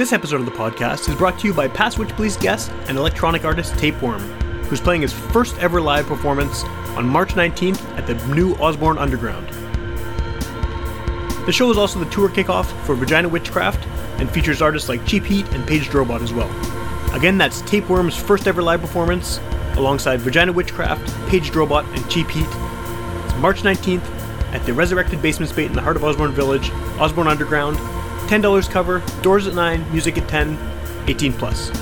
[0.00, 2.96] This episode of the podcast is brought to you by past Witch Police guest and
[2.96, 4.22] electronic artist Tapeworm,
[4.62, 6.64] who's playing his first ever live performance
[6.96, 9.46] on March 19th at the new Osborne Underground.
[11.44, 13.86] The show is also the tour kickoff for Vagina Witchcraft
[14.18, 16.48] and features artists like Cheap Heat and Paige Drobot as well.
[17.14, 19.38] Again, that's Tapeworm's first ever live performance
[19.76, 22.46] alongside Vagina Witchcraft, Paige Drobot, and Cheap Heat.
[22.48, 24.08] It's March 19th
[24.54, 27.78] at the Resurrected Basement Spate in the heart of Osborne Village, Osborne Underground.
[28.30, 30.56] $10 cover, doors at 9, music at 10,
[31.08, 31.72] 18 plus.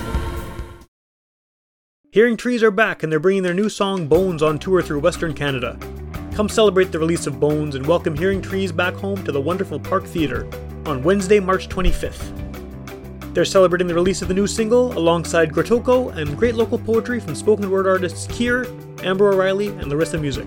[2.11, 5.35] Hearing Trees are back and they're bringing their new song Bones on tour through Western
[5.35, 5.79] Canada.
[6.33, 9.79] Come celebrate the release of Bones and welcome Hearing Trees back home to the wonderful
[9.79, 10.49] Park Theatre
[10.87, 12.33] on Wednesday, March 25th.
[13.35, 17.35] They're celebrating the release of the new single alongside Grotoko and great local poetry from
[17.35, 18.65] spoken word artists Kier,
[19.05, 20.47] Amber O'Reilly, and Larissa Music.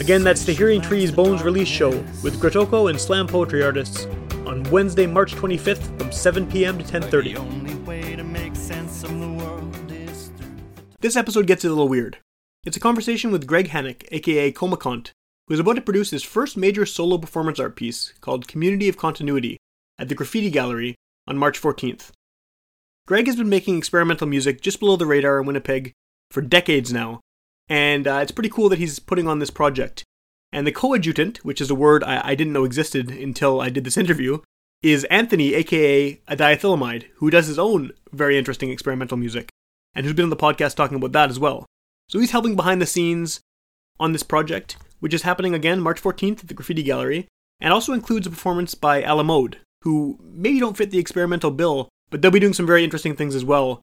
[0.00, 1.90] Again, that's the Hearing Trees Bones release show
[2.24, 4.08] with Grotoko and slam poetry artists
[4.46, 6.78] on Wednesday, March 25th from 7 p.m.
[6.78, 7.84] to 10:30.
[11.00, 12.18] This episode gets a little weird.
[12.64, 15.10] It's a conversation with Greg Hannock, aka Comacont,
[15.46, 18.96] who is about to produce his first major solo performance art piece called Community of
[18.96, 19.58] Continuity
[19.98, 20.94] at the Graffiti Gallery
[21.26, 22.10] on March 14th.
[23.06, 25.92] Greg has been making experimental music just below the radar in Winnipeg
[26.30, 27.20] for decades now,
[27.68, 30.04] and uh, it's pretty cool that he's putting on this project.
[30.54, 33.82] And the coadjutant, which is a word I, I didn't know existed until I did
[33.82, 34.38] this interview,
[34.84, 39.48] is Anthony, aka a diethylamide, who does his own very interesting experimental music,
[39.96, 41.66] and who's been on the podcast talking about that as well.
[42.08, 43.40] So he's helping behind the scenes
[43.98, 47.26] on this project, which is happening again March 14th at the Graffiti Gallery,
[47.60, 51.50] and also includes a performance by A La Mode, who maybe don't fit the experimental
[51.50, 53.82] bill, but they'll be doing some very interesting things as well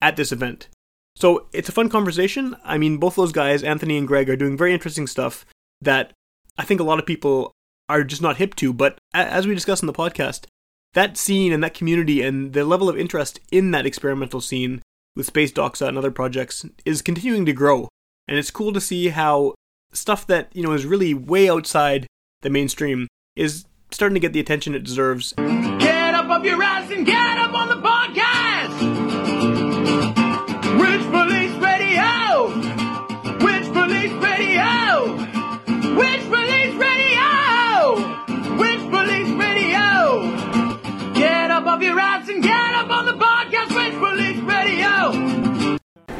[0.00, 0.68] at this event.
[1.14, 2.56] So it's a fun conversation.
[2.64, 5.44] I mean, both those guys, Anthony and Greg, are doing very interesting stuff
[5.80, 6.12] that
[6.58, 7.52] I think a lot of people
[7.88, 8.72] are just not hip to.
[8.72, 10.46] But as we discussed in the podcast,
[10.94, 14.82] that scene and that community and the level of interest in that experimental scene
[15.16, 17.88] with Space Doxa and other projects is continuing to grow.
[18.28, 19.54] And it's cool to see how
[19.92, 22.06] stuff that, you know, is really way outside
[22.42, 25.32] the mainstream is starting to get the attention it deserves.
[25.32, 27.76] Get up off your ass and get up on the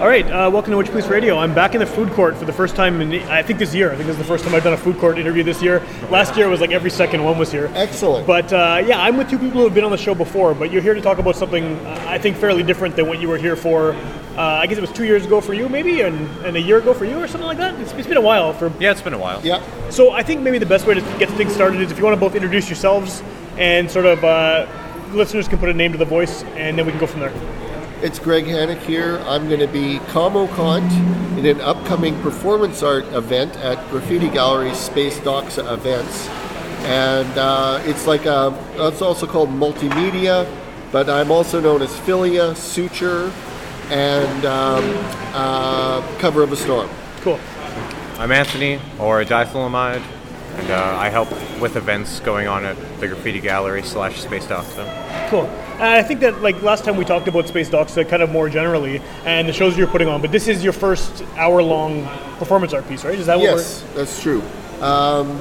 [0.01, 1.37] All right, uh, welcome to Witch Police Radio.
[1.37, 3.93] I'm back in the food court for the first time in, I think this year.
[3.93, 5.83] I think this is the first time I've done a food court interview this year.
[6.09, 7.71] Last year was like every second one was here.
[7.75, 8.27] Excellent.
[8.27, 10.73] But uh, yeah, I'm with two people who have been on the show before, but
[10.73, 13.37] you're here to talk about something uh, I think fairly different than what you were
[13.37, 13.93] here for.
[13.93, 16.79] Uh, I guess it was two years ago for you, maybe, and, and a year
[16.79, 17.79] ago for you, or something like that.
[17.79, 18.73] It's, it's been a while for.
[18.81, 19.43] Yeah, it's been a while.
[19.45, 19.63] yeah.
[19.91, 22.17] So I think maybe the best way to get things started is if you want
[22.17, 23.23] to both introduce yourselves
[23.59, 24.67] and sort of uh,
[25.13, 27.70] listeners can put a name to the voice, and then we can go from there.
[28.03, 29.19] It's Greg Hannock here.
[29.27, 30.91] I'm going to be Como Kant
[31.39, 36.27] in an upcoming performance art event at Graffiti Gallery's Space Doxa events.
[36.87, 40.51] And uh, it's like a, it's also called multimedia,
[40.91, 43.31] but I'm also known as Philia, Suture,
[43.91, 44.83] and um,
[45.35, 46.89] uh, Cover of a Storm.
[47.21, 47.39] Cool.
[48.19, 50.03] I'm Anthony, or Dithylamide,
[50.59, 51.31] and uh, I help
[51.61, 55.29] with events going on at the Graffiti Gallery slash Space Doxa.
[55.31, 55.47] Cool.
[55.75, 58.31] And I think that like last time we talked about Space Docs uh, kind of
[58.31, 62.05] more generally and the shows you're putting on, but this is your first hour-long
[62.39, 63.19] performance art piece, right?
[63.19, 64.43] Is that what Yes, that's true.
[64.81, 65.41] Um,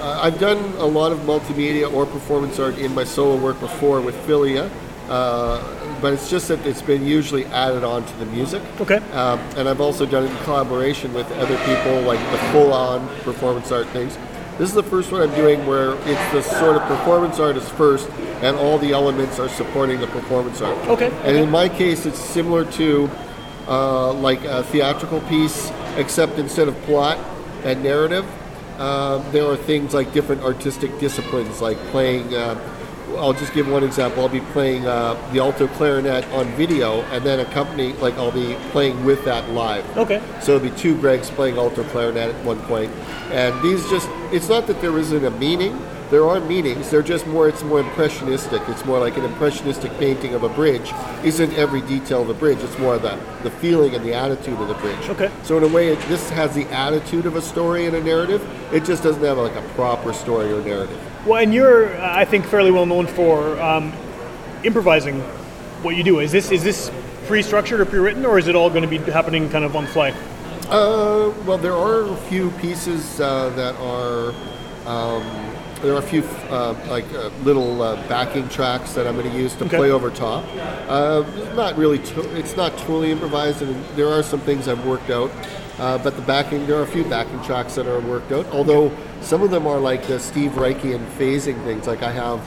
[0.00, 4.14] I've done a lot of multimedia or performance art in my solo work before with
[4.26, 4.70] Philia,
[5.08, 5.62] uh,
[6.00, 8.62] but it's just that it's been usually added on to the music.
[8.80, 8.96] Okay.
[9.12, 13.70] Um, and I've also done it in collaboration with other people, like the full-on performance
[13.72, 14.16] art things.
[14.60, 17.66] This is the first one I'm doing where it's the sort of performance art is
[17.70, 18.10] first,
[18.42, 20.76] and all the elements are supporting the performance art.
[20.86, 21.10] Okay.
[21.24, 23.08] And in my case, it's similar to
[23.66, 27.16] uh, like a theatrical piece, except instead of plot
[27.64, 28.26] and narrative,
[28.76, 32.34] uh, there are things like different artistic disciplines, like playing.
[32.34, 32.54] Uh,
[33.18, 34.22] I'll just give one example.
[34.22, 38.56] I'll be playing uh, the alto clarinet on video, and then accompany, like I'll be
[38.70, 39.84] playing with that live.
[39.96, 40.22] Okay.
[40.40, 42.90] So it'll be two Gregs playing alto clarinet at one point,
[43.30, 45.80] and these just—it's not that there isn't a meaning.
[46.10, 46.90] There are meanings.
[46.90, 47.48] They're just more.
[47.48, 48.62] It's more impressionistic.
[48.68, 50.92] It's more like an impressionistic painting of a bridge.
[51.22, 52.58] Isn't every detail of the bridge?
[52.58, 55.08] It's more the the feeling and the attitude of the bridge.
[55.08, 55.30] Okay.
[55.44, 58.42] So in a way, it, this has the attitude of a story and a narrative.
[58.72, 61.00] It just doesn't have like a proper story or narrative.
[61.26, 63.92] Well, and you're, uh, I think, fairly well known for um,
[64.64, 65.20] improvising
[65.82, 66.20] what you do.
[66.20, 66.90] Is this is this
[67.26, 69.90] pre-structured or pre-written, or is it all going to be happening kind of on the
[69.90, 70.10] fly?
[70.70, 74.30] Uh, well, there are a few pieces uh, that are
[74.86, 75.22] um,
[75.82, 79.36] there are a few uh, like uh, little uh, backing tracks that I'm going to
[79.38, 79.76] use to Okay.
[79.76, 80.44] play over top.
[80.88, 81.22] Uh,
[81.54, 85.30] not really, to- it's not totally improvised, and there are some things I've worked out.
[85.80, 88.46] Uh, but the backing, there are a few backing tracks that are worked out.
[88.52, 88.92] Although
[89.22, 91.86] some of them are like the Steve Reichian phasing things.
[91.86, 92.40] Like I have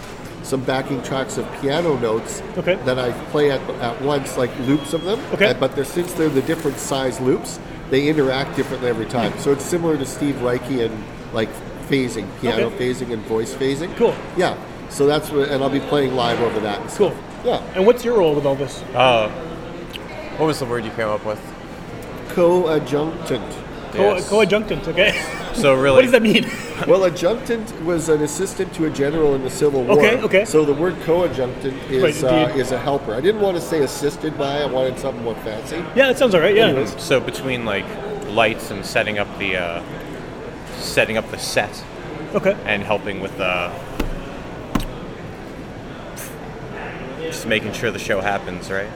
[0.44, 2.75] some backing tracks of piano notes Okay.
[2.85, 5.19] that I play at, at once, like loops of them.
[5.33, 5.47] Okay.
[5.47, 7.59] Uh, but they're, since they're the different size loops,
[7.89, 9.38] they interact differently every time.
[9.39, 11.03] So it's similar to Steve Reich and
[11.33, 11.50] like
[11.88, 12.89] phasing, piano Okay.
[12.91, 13.95] phasing and voice phasing.
[13.97, 14.15] Cool.
[14.38, 14.57] Yeah.
[14.89, 16.88] So that's what, and I'll be playing live over that.
[16.89, 17.15] Cool.
[17.44, 17.63] Yeah.
[17.74, 18.81] And what's your role with all this?
[18.94, 19.29] Uh,
[20.38, 21.39] what was the word you came up with?
[22.33, 23.59] Co-adjunctant.
[23.94, 24.27] Yes.
[24.27, 25.12] Co-adjunctant, okay.
[25.53, 26.45] So really, what does that mean?
[26.88, 29.97] Well, adjunctant was an assistant to a general in the Civil War.
[30.00, 30.44] Okay, okay.
[30.44, 33.13] So the word co-adjunctant is Right, uh, is a helper.
[33.13, 34.62] I didn't want to say assisted by.
[34.62, 35.77] I wanted something more fancy.
[35.95, 36.56] yeah, that sounds all right.
[36.56, 36.68] Yeah.
[36.69, 37.01] Anyways.
[37.01, 37.85] So between like
[38.27, 39.83] lights and setting up the uh,
[40.79, 41.86] setting up the set
[42.33, 42.57] Okay.
[42.65, 43.71] and helping with uh,
[47.21, 48.89] just making sure the show happens, right?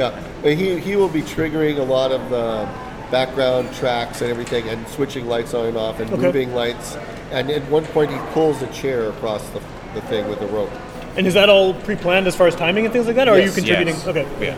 [0.00, 2.66] Yeah, and he he will be triggering a lot of the
[3.10, 6.22] background tracks and everything, and switching lights on and off, and Okay.
[6.22, 6.96] moving lights.
[7.32, 9.60] And at one point, he pulls a chair across the,
[9.94, 10.70] the thing with a rope.
[11.18, 13.38] And is that all pre-planned as far as timing and things like that, or are
[13.38, 13.54] you Yes.
[13.56, 13.94] contributing?
[13.94, 14.06] Yes.
[14.06, 14.26] Okay.
[14.40, 14.54] Yeah.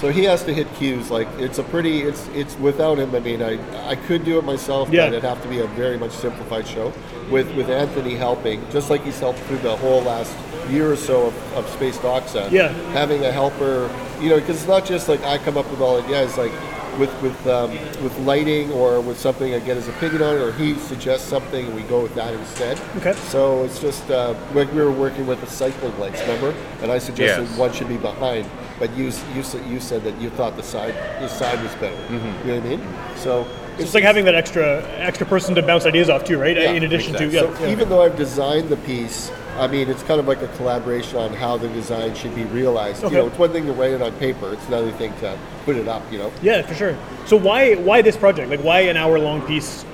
[0.00, 1.10] So he has to hit cues.
[1.10, 2.02] Like it's a pretty.
[2.02, 3.14] It's it's without him.
[3.14, 3.58] I mean, I
[3.88, 5.06] I could do it myself, Yeah.
[5.06, 6.92] but it'd have to be a very much simplified show.
[7.30, 10.34] With with Anthony helping, just like he's helped through the whole last
[10.70, 12.50] year or so of, of Space Doxa.
[12.50, 12.68] Yeah.
[12.92, 13.90] Having a helper,
[14.20, 16.36] you know, because it's not just like I come up with all ideas.
[16.38, 16.52] Like
[16.98, 17.70] with with um,
[18.02, 21.66] with lighting or with something, I get his opinion on it, or he suggests something,
[21.66, 22.80] and we go with that instead.
[22.98, 23.12] Okay.
[23.14, 26.54] So it's just uh, like we were working with the cycling lights, remember?
[26.82, 27.58] And I suggested Yes.
[27.58, 28.46] one should be behind,
[28.78, 31.96] but you you said you said that you thought the side the side was better.
[31.96, 32.48] Mm-hmm.
[32.48, 33.16] You know what I mean?
[33.16, 33.46] So
[33.78, 36.56] It's like having that extra extra person to bounce ideas off too, right?
[36.56, 37.38] Yeah, In addition exactly.
[37.38, 37.66] to so yeah.
[37.66, 37.72] yeah.
[37.72, 41.32] even though I've designed the piece, I mean it's kind of like a collaboration on
[41.32, 43.04] how the design should be realized.
[43.04, 43.14] Okay.
[43.14, 45.76] You know, it's one thing to write it on paper; it's another thing to put
[45.76, 46.02] it up.
[46.12, 46.32] You know.
[46.42, 46.96] Yeah, for sure.
[47.26, 48.50] So why why this project?
[48.50, 49.84] Like why an hour long piece?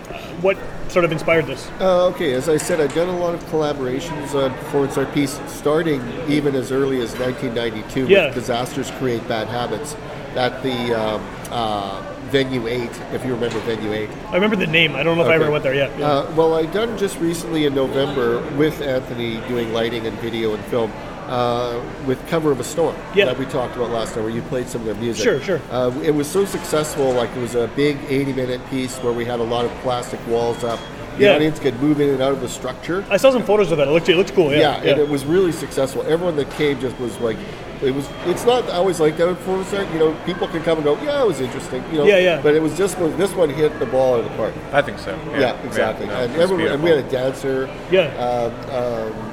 [0.44, 0.58] What
[0.88, 1.66] sort of inspired this?
[1.80, 5.40] Uh, okay, as I said, I've done a lot of collaborations on performance art piece,
[5.46, 8.26] starting even as early as 1992 Yeah.
[8.26, 9.96] with Disasters Create Bad Habits
[10.36, 14.10] at the um, uh, Venue 8, if you remember Venue 8.
[14.28, 14.94] I remember the name.
[14.94, 15.74] I don't know if I ever went there.
[15.74, 15.98] yet.
[15.98, 16.06] yeah.
[16.10, 20.62] Uh, well, I done just recently in November with Anthony doing lighting and video and
[20.66, 20.92] film
[21.28, 23.26] uh, with Cover of a Storm Yeah.
[23.26, 25.22] that we talked about last time, where you played some of their music.
[25.24, 25.60] Sure, sure.
[25.70, 29.24] Uh, it was so successful, like it was a big 80 minute piece where we
[29.24, 30.78] had a lot of plastic walls up.
[31.16, 31.34] The Yeah.
[31.36, 33.04] audience could move in and out of the structure.
[33.08, 33.86] I saw some photos of that.
[33.86, 34.50] It looked it looked cool.
[34.50, 34.82] Yeah.
[34.82, 36.02] Yeah, and it was really successful.
[36.08, 37.36] Everyone that came just was like,
[37.82, 38.08] it was.
[38.26, 39.86] It's not always like that in performance art.
[39.92, 41.84] You know, people can come and go, yeah, it was interesting.
[41.92, 42.40] You know, Yeah, yeah.
[42.42, 44.54] But it was just this one hit the ball out of the park.
[44.72, 45.16] I think so.
[45.38, 46.06] Yeah, exactly.
[46.06, 47.68] no, and, everyone, and we had a dancer.
[47.92, 48.06] Yeah.
[48.16, 49.32] Um, um,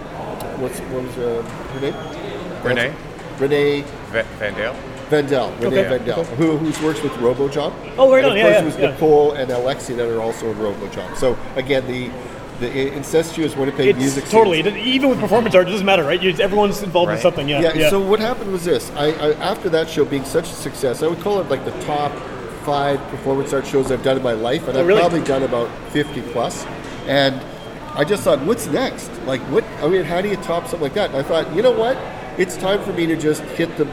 [0.62, 1.42] what's what was uh,
[1.74, 1.96] her name?
[2.64, 2.94] Renee
[3.40, 3.82] Renee
[4.12, 4.76] Va- Vandale.
[5.10, 5.52] Vendel.
[5.60, 6.36] Renee Okay, Vendel, okay.
[6.36, 7.74] who who's works with RoboJob.
[7.98, 8.92] Oh, right and on, Of yeah, course, yeah, it was yeah.
[8.92, 11.18] Nicole and Alexi that are also in RoboJob.
[11.18, 12.10] So again, the
[12.62, 14.26] the incestuous Winnipeg It's music.
[14.26, 14.60] totally.
[14.60, 16.22] It, even with performance art, it doesn't matter, right?
[16.22, 17.50] You, everyone's involved in something.
[17.50, 17.60] Yeah.
[17.62, 17.90] Yeah, Yeah.
[17.90, 21.08] So what happened was this: I, I after that show being such a success, I
[21.08, 22.12] would call it like the top
[22.64, 25.02] five performance art shows I've done in my life, and Oh, I've really?
[25.02, 26.22] probably done about fifty.
[27.08, 27.42] And
[27.96, 29.10] I just thought, what's next?
[29.26, 29.64] Like, what?
[29.82, 31.10] I mean, how do you top something like that?
[31.10, 31.98] And I thought, you know what?
[32.38, 33.86] It's time for me to just hit the,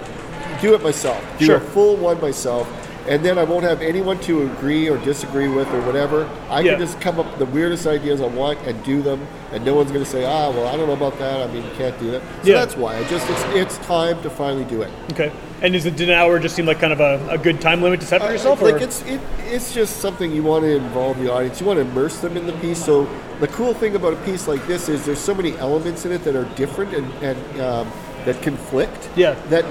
[0.63, 1.57] do it myself, do Sure.
[1.57, 2.69] a full one myself.
[3.09, 6.29] And then I won't have anyone to agree or disagree with or whatever.
[6.51, 6.73] I Yeah.
[6.73, 9.75] can just come up with the weirdest ideas I want and do them, and no
[9.75, 11.49] one's going to say, ah, well, I don't know about that.
[11.49, 12.21] I mean, you can't do that.
[12.43, 12.55] So Yeah.
[12.61, 14.91] that's why I just it's, it's time to finally do it.
[15.13, 15.33] okay.
[15.61, 18.01] And does did an hour just seem like kind of a, a good time limit
[18.01, 18.63] to set for Uh, yourself?
[18.63, 18.79] like or?
[18.79, 21.61] it's it, it's just something you want to involve the audience.
[21.61, 22.85] You want to immerse them in the piece.
[22.85, 23.09] So
[23.41, 26.23] the cool thing about a piece like this is there's so many elements in it
[26.25, 27.91] that are different and, and um,
[28.25, 29.09] that conflict.
[29.17, 29.35] Yeah.
[29.49, 29.65] That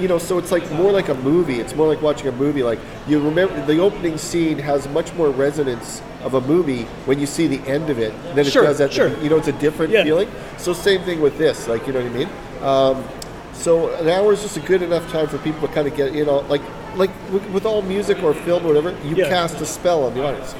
[0.00, 1.60] you know, so it's like more like a movie.
[1.60, 2.62] It's more like watching a movie.
[2.62, 7.26] Like you remember the opening scene has much more resonance of a movie when you
[7.26, 9.08] see the end of it than Sure, it does at sure.
[9.10, 10.04] the, you know it's a different Yeah.
[10.04, 10.28] feeling.
[10.58, 11.66] So same thing with this.
[11.68, 12.28] Like you know what I mean.
[12.62, 13.04] Um,
[13.54, 16.12] so an hour is just a good enough time for people to kind of get
[16.12, 16.62] you know like
[16.96, 17.10] like
[17.52, 19.28] with, all music or film or whatever you Yeah.
[19.28, 20.54] cast a spell on the audience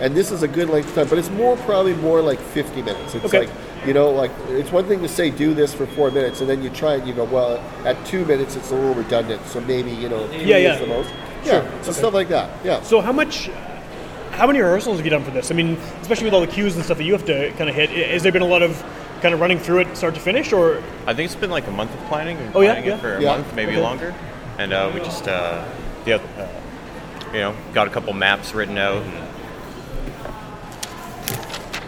[0.00, 2.82] and this is a good length of time but it's more probably more like 50
[2.82, 3.40] minutes it's Okay.
[3.46, 3.50] like
[3.86, 6.62] you know like it's one thing to say do this for four minutes and then
[6.62, 9.60] you try it and you go well at two minutes it's a little redundant so
[9.62, 10.78] maybe you know Yeah, yeah.
[10.78, 11.10] the most
[11.44, 11.62] Sure.
[11.62, 11.98] yeah so Okay.
[12.00, 13.50] stuff like that yeah So how much?
[14.32, 15.50] How many rehearsals have you done for this?
[15.50, 17.74] I mean, especially with all the cues and stuff that you have to kind of
[17.74, 17.90] hit.
[17.90, 18.80] Has there been a lot of
[19.20, 21.70] kind of running through it start to finish, or I think it's been like a
[21.70, 22.36] month of planning.
[22.38, 22.72] We've been Oh, yeah?
[22.72, 22.94] planning Yeah.
[22.96, 23.28] it for a Yeah.
[23.36, 23.80] month, maybe Okay.
[23.80, 24.14] longer,
[24.58, 25.62] and uh, we just uh,
[26.04, 26.46] the other, uh,
[27.32, 29.02] you know got a couple maps written out.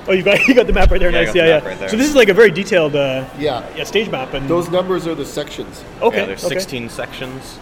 [0.08, 1.10] Oh, you got you got the map right there.
[1.10, 1.28] Yeah, I nice.
[1.28, 1.64] got the Yeah, yeah.
[1.68, 1.88] right there.
[1.88, 3.64] So this is like a very detailed uh, Yeah.
[3.76, 5.84] yeah stage map and Those numbers are the sections.
[6.02, 6.18] okay.
[6.20, 6.54] Yeah, there's okay.
[6.54, 7.58] 16 sections.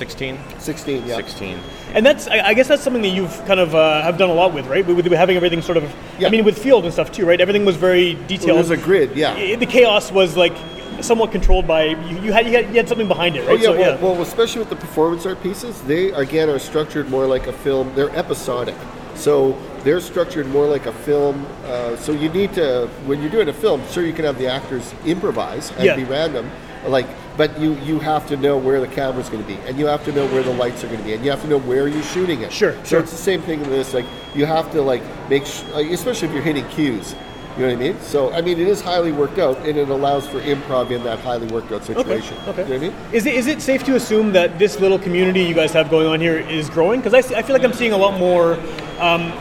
[0.00, 0.38] 16?
[0.58, 1.16] 16, yeah.
[1.16, 1.58] 16.
[1.92, 4.34] And that's, I I guess, that's something that you've kind of uh, have done a
[4.34, 4.86] lot with, right?
[4.86, 5.84] With, with having everything sort of,
[6.18, 6.28] Yeah.
[6.28, 7.38] I mean, with field and stuff too, right?
[7.38, 8.56] Everything was very Well, detailed.
[8.56, 9.34] there's a grid, yeah.
[9.34, 10.54] I- the chaos was like
[11.02, 12.16] somewhat controlled by you.
[12.24, 13.60] You had you had, you had something behind it, right?
[13.62, 13.80] Oh right?
[13.80, 17.26] yeah, so, well, well, especially with the performance art pieces, they again are structured more
[17.26, 17.94] like a film.
[17.94, 18.74] They're episodic,
[19.14, 21.46] so they're structured more like a film.
[21.66, 24.46] Uh, so you need to, when you're doing a film, sure you can have the
[24.46, 25.96] actors improvise and Yeah.
[25.96, 26.50] be random,
[26.86, 27.06] like,
[27.40, 30.04] but you you have to know where the camera's going to be, and you have
[30.04, 31.88] to know where the lights are going to be, and you have to know where
[31.88, 32.52] you're shooting it.
[32.52, 33.00] Sure, So sure.
[33.00, 33.94] it's the same thing in this.
[33.94, 34.04] Like
[34.34, 37.14] you have to like make, sh- especially if you're hitting cues.
[37.56, 38.00] You know what I mean?
[38.02, 41.18] So I mean, it is highly worked out, and it allows for improv in that
[41.20, 42.36] highly worked out situation.
[42.46, 42.50] okay.
[42.50, 42.62] okay.
[42.64, 43.14] You know what I mean?
[43.14, 46.08] Is it is it safe to assume that this little community you guys have going
[46.08, 47.00] on here is growing?
[47.00, 48.58] Because I, I feel like I'm seeing a lot more.
[48.98, 49.32] Um,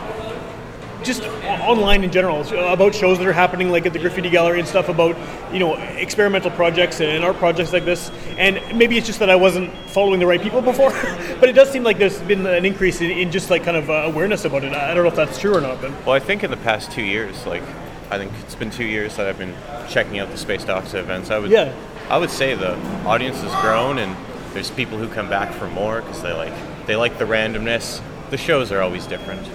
[1.04, 2.42] just online in general
[2.72, 5.16] about shows that are happening like at the graffiti gallery and stuff about
[5.54, 9.36] you know experimental projects and art projects like this and maybe it's just that i
[9.36, 10.90] wasn't following the right people before
[11.40, 13.90] but it does seem like there's been an increase in, in just like kind of
[13.90, 16.20] uh, awareness about it i don't know if that's true or not but Well, I
[16.20, 17.64] think in the past two years, like,
[18.12, 19.56] I think it's been two years that I've been
[19.88, 21.30] checking out the Space Doxa events.
[21.30, 21.74] I would, Yeah.
[22.10, 22.76] I would say the
[23.06, 24.16] audience has grown, and
[24.54, 26.54] there's people who come back for more because they like,
[26.88, 28.02] they like the randomness.
[28.32, 29.48] The shows are always different,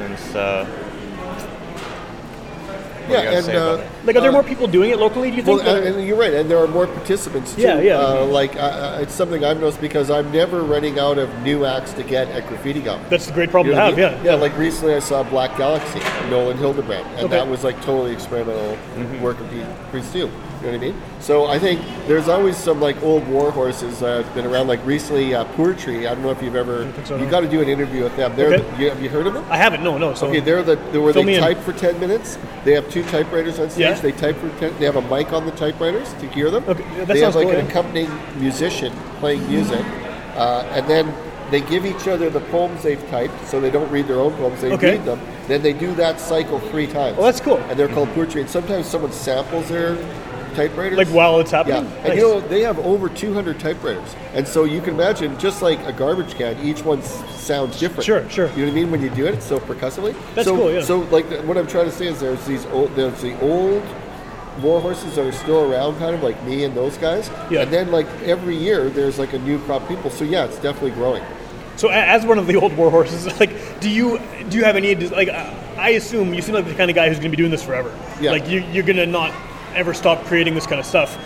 [0.00, 0.66] and uh,
[3.08, 3.90] what Yeah, and say about uh, it?
[4.06, 6.06] like are there more people doing it locally do you think Well, that- and, and
[6.06, 7.62] you're right, and there are more participants too.
[7.62, 7.98] Yeah, yeah.
[7.98, 11.64] Uh, like uh, uh, it's something I've noticed because I'm never running out of new
[11.64, 13.04] acts to get at Graffiti Gallery.
[13.10, 14.24] that's a great problem You know to what I have mean?
[14.26, 14.40] yeah yeah.
[14.40, 17.28] Like recently, I saw Black Galaxy, Nolan Hildebrand, and Okay.
[17.36, 19.22] that was like totally experimental Mm-hmm.
[19.22, 20.30] work of Pete Priest too.
[20.64, 21.02] You know what I mean?
[21.20, 24.66] So I think there's always some like old war horses that have been around.
[24.66, 26.06] Like recently, uh, Poor Tree.
[26.06, 26.90] I don't know if you've ever.
[27.04, 27.30] so, you no.
[27.30, 28.34] got to do an interview with them.
[28.34, 28.70] They're Okay.
[28.70, 29.44] the, you, have you heard of them?
[29.50, 31.40] i haven't no no so Okay, they're the they where they in.
[31.40, 32.38] type for ten minutes.
[32.64, 33.80] They have two typewriters on stage.
[33.80, 34.00] Yeah.
[34.00, 34.74] They type for ten.
[34.78, 36.64] They have a mic on the typewriters to hear them.
[36.66, 37.70] Okay, that they have like cool, an yeah.
[37.70, 39.84] accompanying musician playing music,
[40.36, 41.14] uh, and then
[41.50, 44.62] they give each other the poems they've typed, so they don't read their own poems.
[44.62, 44.92] They Okay.
[44.96, 45.20] read them.
[45.46, 47.16] Then they do that cycle three times.
[47.18, 47.58] Oh, that's cool.
[47.68, 48.40] And they're called poetry.
[48.40, 49.94] And sometimes someone samples their
[50.54, 50.98] typewriters.
[50.98, 51.84] like while it's happening.
[51.84, 55.38] Yeah, happening and you know they have over 200 typewriters, and so you can imagine
[55.38, 58.04] just like a garbage can, each one sounds different.
[58.04, 58.48] Sure, sure.
[58.50, 60.14] You know what I mean when you do it, so percussively.
[60.34, 60.82] That's so, cool, yeah.
[60.82, 63.82] So like the- what I'm trying to say is there's these old, there's the old
[64.62, 67.28] war horses that are still around, kind of like me and those guys.
[67.50, 67.62] Yeah.
[67.62, 70.10] And then like every year there's like a new crop of people.
[70.10, 71.24] So yeah, it's definitely growing.
[71.76, 74.94] So, as one of the old war horses, like, do you do you have any
[74.94, 75.28] like?
[75.28, 77.50] uh, I assume you seem like the kind of guy who's going to be doing
[77.50, 77.92] this forever.
[78.20, 78.30] Yeah.
[78.30, 79.34] Like, you, you're going to not
[79.76, 81.16] ever stop creating this kind of stuff.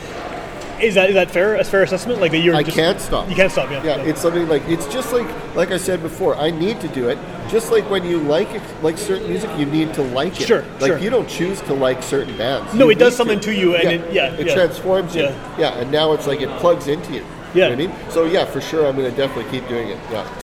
[0.81, 1.57] Is that is that fair?
[1.57, 2.21] A fair assessment?
[2.21, 3.28] Like that you're I just, can't stop.
[3.28, 3.69] You can't stop.
[3.69, 3.83] Yeah.
[3.85, 5.26] Yeah, it's something like it's just like
[5.57, 6.37] like I said before.
[6.37, 7.19] I need to do it.
[7.49, 10.47] Just like when you like it, like certain music, you need to like it.
[10.47, 10.99] Sure, Like sure.
[10.99, 12.73] you don't choose to like certain bands.
[12.75, 14.55] No, You it does something to you, and yeah, it- yeah, it yeah.
[14.55, 15.23] transforms you.
[15.23, 15.59] Yeah.
[15.59, 15.78] Yeah.
[15.78, 17.25] and now it's like it plugs into you.
[17.55, 17.71] Yeah.
[17.71, 18.11] You know what I mean?
[18.11, 19.99] So yeah, for sure, I'm going to definitely keep doing it.
[20.12, 20.40] Yeah.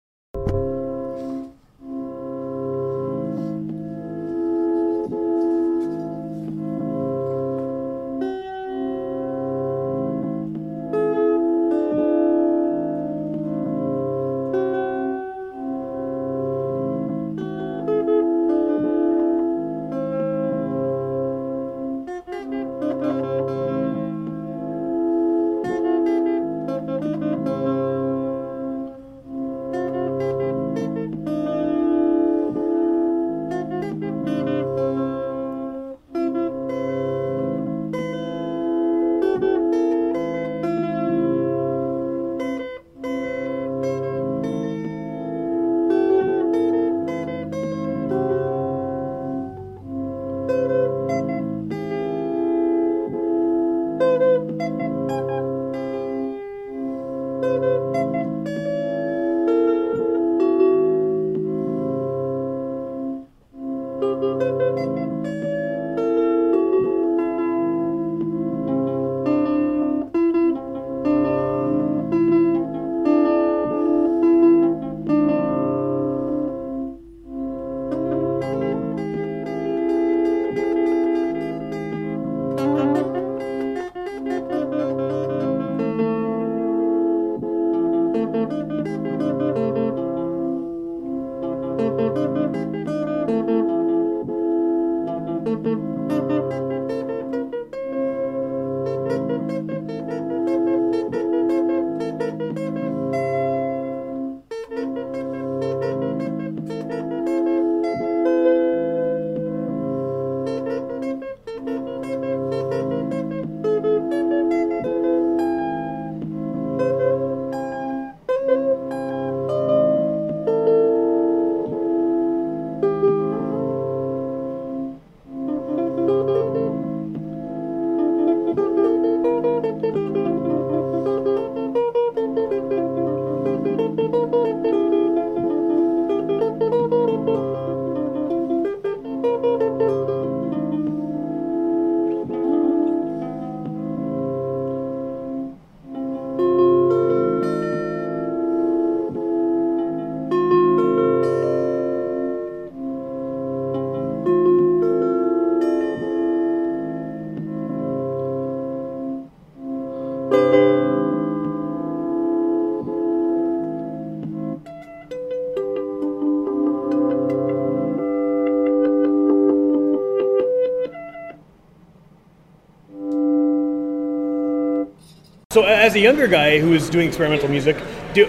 [175.55, 177.77] So as a younger guy who is doing experimental music,
[178.13, 178.27] do,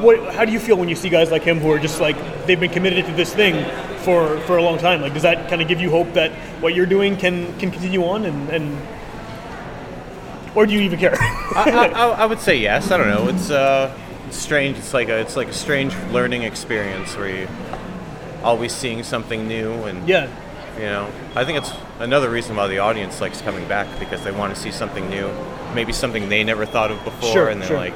[0.00, 2.16] what, how do you feel when you see guys like him who are just like
[2.46, 3.62] they've been committed to this thing
[3.98, 5.02] for, for a long time?
[5.02, 8.02] Like, does that kind of give you hope that what you're doing can can continue
[8.06, 8.88] on and, and
[10.54, 11.14] or do you even care?
[11.20, 12.90] I, I, I would say yes.
[12.90, 13.28] I don't know.
[13.28, 13.94] It's uh,
[14.30, 14.78] strange.
[14.78, 17.50] It's like a it's like a strange learning experience where you're
[18.42, 20.26] always seeing something new and yeah,
[20.76, 24.32] you know I think it's another reason why the audience likes coming back because they
[24.32, 25.28] want to see something new,
[25.74, 27.76] maybe something they never thought of before, Sure, and they're sure.
[27.78, 27.94] like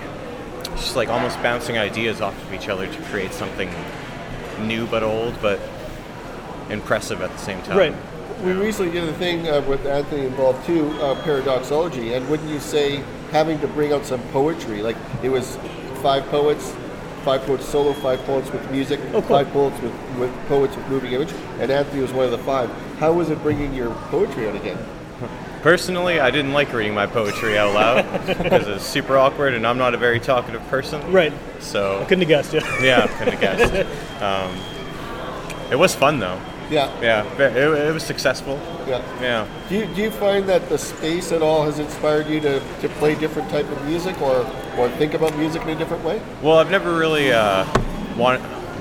[0.72, 3.70] it's just like almost bouncing ideas off of each other to create something
[4.60, 5.60] new but old but
[6.70, 7.76] impressive at the same time.
[7.78, 7.94] right.
[8.44, 12.60] We recently did a thing uh, with Anthony involved too, uh, paradoxology, and wouldn't you
[12.60, 14.82] say having to bring out some poetry?
[14.82, 15.56] Like it was
[16.02, 16.74] five poets,
[17.24, 19.22] five poets solo, five poets with music, Oh, cool.
[19.22, 22.70] five poets with, with poets with moving image, and Anthony was one of the five.
[22.98, 24.78] How was it bringing your poetry out again?
[25.66, 29.78] Personally, I didn't like reading my poetry out loud because it's super awkward, and I'm
[29.78, 31.10] not a very talkative person.
[31.10, 31.32] Right.
[31.58, 32.52] So I Couldn't have guessed.
[32.52, 32.82] Yeah.
[32.84, 34.22] yeah, I couldn't have guessed.
[34.22, 36.40] Um, it was fun though.
[36.70, 38.60] Yeah, Yeah, it, it was successful.
[38.86, 39.02] yeah.
[39.20, 39.48] Yeah.
[39.68, 42.88] Do you, do you find that the space at all has inspired you to, to
[43.00, 44.46] play different type of music or,
[44.78, 46.22] or think about music in a different way?
[46.42, 47.66] Well, I've never really uh,
[48.16, 48.40] want,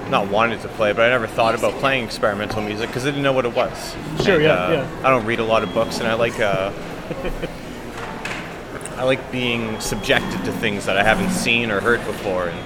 [0.09, 3.23] not wanted to play, but I never thought about playing experimental music because I didn't
[3.23, 3.95] know what it was.
[4.23, 4.99] Sure, And, yeah, uh, yeah.
[5.07, 6.39] I don't read a lot of books, and I like.
[6.39, 6.71] Uh,
[8.97, 12.57] I like being subjected to things that I haven't seen or heard before, and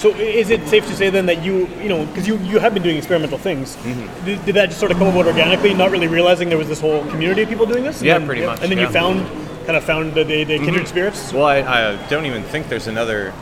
[0.00, 2.74] So is it safe to say then that you, you know, because you, you have
[2.74, 4.24] been doing experimental things, Mm-hmm.
[4.24, 6.80] did, did that just sort of come about organically, not really realizing there was this
[6.80, 8.02] whole community of people doing this?
[8.02, 8.90] Yeah, then- pretty much, And then you yeah.
[8.90, 9.24] Mm-hmm.
[9.24, 11.32] found, kind of found the, the, the kindred spirits?
[11.32, 11.58] Well, I,
[11.92, 13.32] I don't even think there's another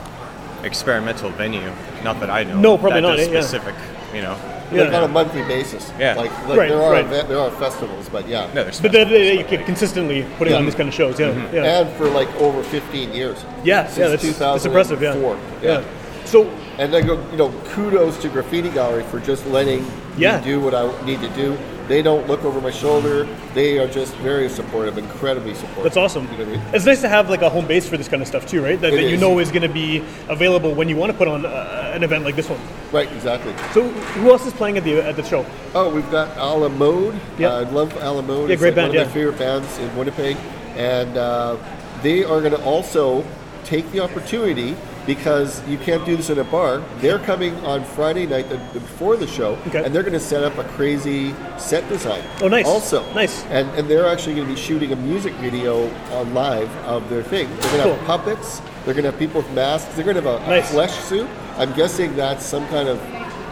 [0.69, 1.73] experimental venue.
[2.05, 2.59] Not that I know.
[2.61, 3.29] No, of, probably that not, does?
[3.29, 3.41] Yeah.
[3.41, 3.75] specific.
[4.15, 4.37] You know.
[4.71, 4.99] Like Yeah.
[4.99, 5.91] on a monthly basis.
[5.99, 6.15] Yeah.
[6.15, 7.05] Like, like Right, there are right.
[7.05, 8.47] event, there are festivals, but yeah.
[8.55, 11.29] No, there's But they, they, you keep consistently putting on these kind of shows, yeah.
[11.31, 11.55] Mm-hmm.
[11.57, 13.45] Yeah, And for like over 15 years.
[13.65, 15.15] yeah, Since yeah that's, that's impressive, yeah.
[15.15, 15.63] 2004.
[15.63, 15.85] yeah.
[16.27, 16.45] So,
[16.79, 19.85] And then go, you know, kudos to Graffiti Gallery for just letting
[20.19, 20.39] Yeah.
[20.39, 21.57] me do what I need to do.
[21.89, 23.25] They don't look over my shoulder.
[23.55, 25.85] They are just very supportive, incredibly supportive.
[25.85, 26.31] that's awesome.
[26.33, 26.63] You know I mean?
[26.75, 28.79] It's nice to have like a home base for this kind of stuff too, right?
[28.79, 31.47] That, that you know is going to be available when you want to put on
[31.47, 32.61] uh, an event like this one.
[32.93, 33.55] Right, exactly.
[33.73, 35.47] So, who else is playing at the at the show?
[35.75, 37.19] Oh, we've got A La Mode.
[37.39, 37.49] Yeah.
[37.49, 38.49] Uh, I love A La Mode.
[38.49, 39.05] Yeah, it's great like band, one of yeah.
[39.05, 40.37] my favorite bands in Winnipeg.
[40.77, 41.57] And uh,
[42.03, 43.25] they are going to also
[43.65, 44.77] take the opportunity
[45.09, 46.83] because you can't do this in a bar.
[46.99, 49.83] They're coming on Friday night the, before the show, Okay.
[49.83, 52.23] and they're going to set up a crazy set design.
[52.43, 52.67] Oh, nice.
[52.67, 53.43] Also, Nice.
[53.47, 57.23] And, and they're actually going to be shooting a music video on live of their
[57.23, 57.49] thing.
[57.49, 57.95] They're going to Cool.
[57.97, 58.61] have puppets.
[58.85, 59.95] They're going to have people with masks.
[59.95, 61.27] They're going to have a, a flesh suit.
[61.57, 63.01] I'm guessing that's some kind of.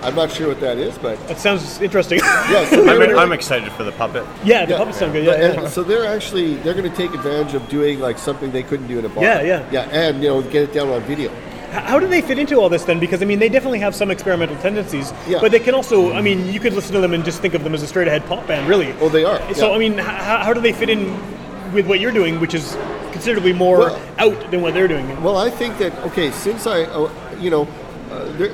[0.03, 2.19] I'm not sure what that is, but That sounds interesting.
[2.23, 2.69] yeah.
[2.69, 4.25] So I'm, they're- I'm excited for the puppet.
[4.45, 4.79] yeah, the yeah.
[4.79, 5.25] puppets sound good.
[5.25, 5.69] Yeah, and yeah.
[5.69, 8.99] So they're actually they're going to take advantage of doing like something they couldn't do
[8.99, 9.25] in a bar.
[9.25, 9.69] Yeah, yeah.
[9.73, 11.31] yeah, and you know get it down on video.
[11.71, 12.99] How do they fit into all this then?
[13.01, 15.41] Because I mean, they definitely have some experimental tendencies, Yeah.
[15.41, 16.13] but they can also.
[16.13, 18.09] I mean, you could listen to them and just think of them as a straight
[18.09, 18.95] ahead pop band, really.
[19.01, 19.39] Oh, they are.
[19.55, 19.75] So yeah.
[19.75, 21.13] I mean, how, how do they fit in
[21.73, 22.77] with what you're doing, which is
[23.13, 25.23] considerably more Well- out than what they're doing?
[25.23, 27.69] Well, I think that okay, since I, uh, you know,
[28.11, 28.53] uh, there,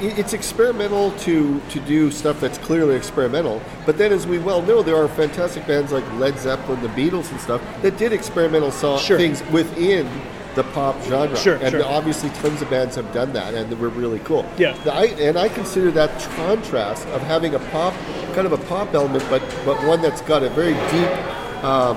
[0.00, 3.60] it's experimental to to do stuff that's clearly experimental.
[3.86, 7.30] But then, as we well know, there are fantastic bands like Led Zeppelin, the Beatles,
[7.30, 9.16] and stuff that did experimental so- Sure.
[9.18, 10.08] things within
[10.54, 11.36] the pop genre.
[11.36, 11.84] Sure, and sure.
[11.84, 14.44] obviously, tons of bands have done that, and they were really cool.
[14.58, 14.72] Yeah.
[14.84, 17.94] The- I, and I consider that contrast of having a pop,
[18.34, 21.96] kind of a pop element, but but one that's got a very deep, um,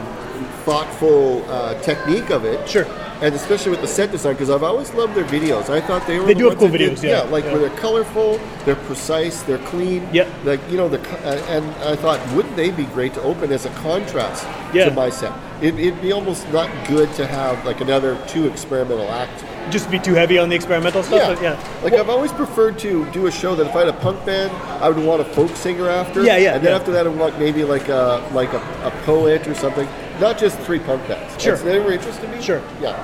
[0.71, 2.67] thoughtful uh, technique of it.
[2.67, 2.85] Sure.
[3.21, 5.69] And especially with the set design, because I've always loved their videos.
[5.69, 7.53] I thought they were They the do have cool that did- videos, yeah, like yeah.
[7.53, 10.07] where they're colorful, they're precise, they're clean.
[10.13, 10.29] Yeah.
[10.43, 13.65] Like you know the, uh, and I thought, wouldn't they be great to open as
[13.65, 14.85] a contrast Yeah.
[14.85, 15.31] to my set?
[15.63, 19.43] It, it'd be almost not good to have like another two experimental act.
[19.71, 21.19] Just be too heavy on the experimental stuff.
[21.19, 21.33] Yeah.
[21.33, 21.83] but yeah.
[21.83, 24.51] Like I've always preferred to do a show that if I had a punk band,
[24.83, 26.23] I would want a folk singer after.
[26.23, 26.77] Yeah, yeah, And then yeah.
[26.79, 29.87] after that, I would want maybe like a like a, a poet or something.
[30.19, 31.41] Not just three punk bands.
[31.41, 31.55] Sure.
[31.57, 32.41] That ever interested me?
[32.41, 32.61] Sure.
[32.81, 32.95] Yeah.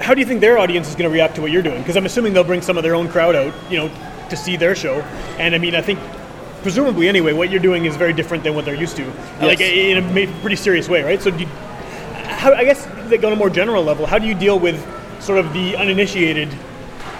[0.00, 1.78] How do you think their audience is going to react to what you're doing?
[1.78, 3.90] Because I'm assuming they'll bring some of their own crowd out, you know,
[4.30, 5.00] to see their show.
[5.38, 5.98] And I mean, I think,
[6.62, 9.98] presumably anyway, what you're doing is very different than what they're used to, like in
[9.98, 11.20] a pretty serious way, right?
[11.20, 14.34] So, do you, how, I guess, like on a more general level, how do you
[14.34, 14.80] deal with
[15.20, 16.54] sort of the uninitiated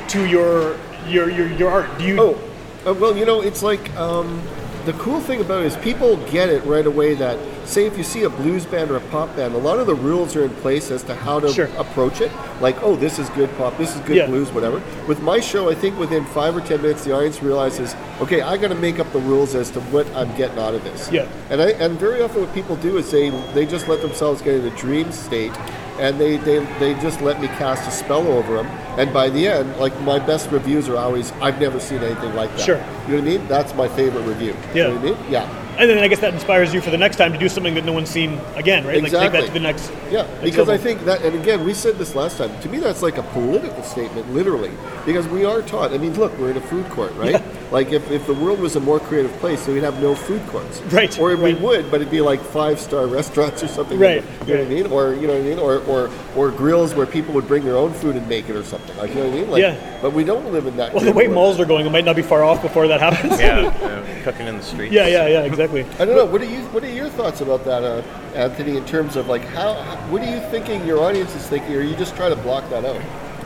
[0.08, 0.76] to your
[1.08, 1.98] your your, your art?
[1.98, 2.20] Do you?
[2.20, 2.40] Oh,
[2.86, 4.42] uh, well, you know, it's like um,
[4.86, 7.14] the cool thing about it is people get it right away.
[7.14, 9.86] That say if you see a blues band or a pop band, a lot of
[9.86, 11.68] the rules are in place as to how to Sure.
[11.76, 12.30] approach it.
[12.60, 14.26] Like, oh, this is good pop, this is good Yeah.
[14.26, 14.80] blues, whatever.
[15.08, 18.56] With my show, I think within five or ten minutes, the audience realizes, okay, I
[18.56, 21.10] got to make up the rules as to what I'm getting out of this.
[21.10, 21.26] Yeah.
[21.50, 24.54] And I and very often what people do is they they just let themselves get
[24.54, 25.52] in a dream state.
[25.98, 28.66] and they, they they just let me cast a spell over them.
[28.98, 32.50] And by the end, like my best reviews are always, I've never seen anything like
[32.54, 32.60] that.
[32.60, 32.80] Sure.
[33.08, 33.48] You know what I mean?
[33.48, 34.56] That's my favorite review.
[34.74, 34.88] Yeah.
[34.88, 35.32] You know what I mean?
[35.32, 35.65] Yeah.
[35.78, 37.84] And then I guess that inspires you for the next time to do something that
[37.84, 39.02] no one's seen again, right?
[39.02, 39.46] Like take that Exactly.
[39.48, 39.92] to the next.
[40.10, 42.58] Yeah, next because I think that, and again, we said this last time.
[42.60, 44.72] To me, that's like a political statement, literally,
[45.04, 45.92] because we are taught.
[45.92, 47.42] I mean, look, we're in a food court, right?
[47.72, 50.40] Like, if, if the world was a more creative place, then we'd have no food
[50.48, 54.22] courts, Right, Or we would, but it'd be like five star restaurants or something, Right,
[54.46, 54.60] You know right.
[54.60, 54.86] what I mean?
[54.86, 55.58] Or you know what I mean?
[55.58, 58.62] Or or or grills where people would bring their own food and make it or
[58.62, 58.96] something.
[58.96, 59.50] Like you know what I mean?
[59.50, 59.98] Like, Yeah.
[60.00, 60.94] But we don't live in that.
[60.94, 63.00] Well, the way of malls are going, it might not be far off before that
[63.00, 63.40] happens.
[63.40, 64.92] Yeah, yeah, cooking in the streets.
[64.92, 65.65] yeah, yeah, yeah, exactly.
[65.74, 66.24] I don't know.
[66.26, 66.60] What are you?
[66.66, 68.02] What are your thoughts about that, uh,
[68.34, 68.76] Anthony?
[68.76, 70.86] In terms of like how, how, what are you thinking?
[70.86, 73.00] Your audience is thinking, or you just try to block that out?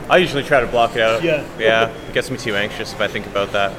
[0.09, 1.23] I usually try to block it out.
[1.23, 1.45] Yeah.
[1.57, 1.89] Yeah.
[1.89, 3.73] It gets me too anxious if I think about that.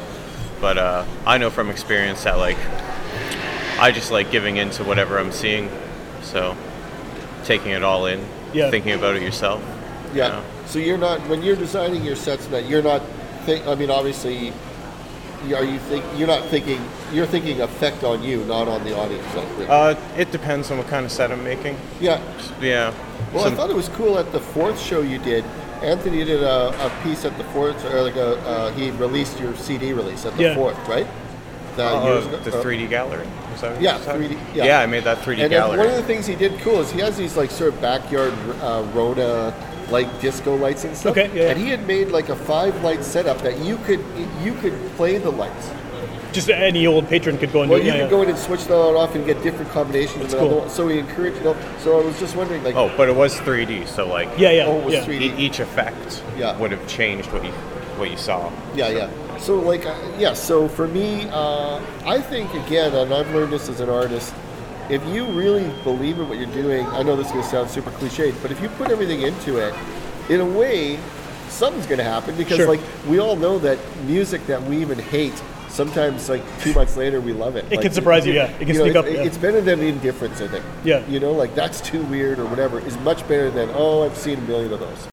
[0.60, 2.56] But uh, I know from experience that like
[3.78, 5.70] I just like giving in to whatever I'm seeing.
[6.22, 6.56] So
[7.44, 8.24] taking it all in.
[8.52, 8.70] Yeah.
[8.70, 9.62] Thinking about it yourself.
[10.14, 10.28] Yeah.
[10.28, 10.44] Yeah.
[10.66, 13.02] So you're not when you're designing your sets that You're not.
[13.44, 14.52] Think, I mean, obviously, you-
[15.54, 16.80] are you think you're not thinking?
[17.12, 19.26] You're thinking effect on you, not on the audience.
[19.34, 19.68] I think.
[19.70, 21.76] Uh, it depends on what kind of set I'm making.
[22.00, 22.20] yeah.
[22.60, 22.94] Yeah.
[23.32, 25.44] Well, Some- I thought it was cool at the fourth show you did.
[25.82, 29.54] Anthony did a, a piece at the fourth, or like a uh, he released your
[29.56, 30.54] CD release at the Yeah.
[30.54, 31.06] fourth, right?
[31.76, 32.36] That uh, years ago?
[32.38, 33.26] the Uh, 3D gallery.
[33.50, 34.80] Was that Yeah, 3D yeah.
[34.80, 35.78] I made that 3D And then gallery.
[35.78, 38.32] one of the things he did cool is he has these like sort of backyard
[38.60, 39.52] uh, Rhoda
[39.92, 41.16] like disco lights and stuff.
[41.16, 41.50] Okay, yeah, yeah.
[41.50, 44.00] And he had made like a five light setup that you could
[44.42, 45.70] you could play the lights.
[46.32, 47.94] Just any old patron could go and Well, do you it.
[47.94, 50.22] could yeah, go in and switch them on off and get different combinations.
[50.22, 50.68] That's of cool.
[50.70, 51.36] So he encouraged.
[51.38, 54.28] You know, so I was just wondering, like, oh, but it was 3D, so like
[54.38, 55.04] yeah, yeah, Oh, it was yeah.
[55.04, 55.20] 3D.
[55.20, 56.56] e- each effect Yeah.
[56.58, 57.52] would have changed what you
[57.98, 58.50] what you saw.
[58.74, 59.10] Yeah, yeah.
[59.38, 60.32] So like, uh, yeah.
[60.32, 64.32] So for me, uh, I think again, and I've learned this as an artist.
[64.92, 67.70] If you really believe in what you're doing, I know this is going to sound
[67.70, 69.74] super cliched, but if you put everything into it,
[70.28, 70.98] in a way,
[71.48, 72.68] something's going to happen because Sure.
[72.68, 75.32] like we all know that music that we even hate.
[75.70, 77.64] Sometimes, like two months later, we love it.
[77.70, 78.48] It Like, can surprise you, yeah.
[78.60, 79.22] It can know, sneak up, it- yeah.
[79.22, 80.62] It's better than indifference, I think.
[80.84, 81.02] Yeah.
[81.08, 84.36] You know, like that's too weird or whatever is much better than oh, I've seen
[84.36, 85.11] a million of those.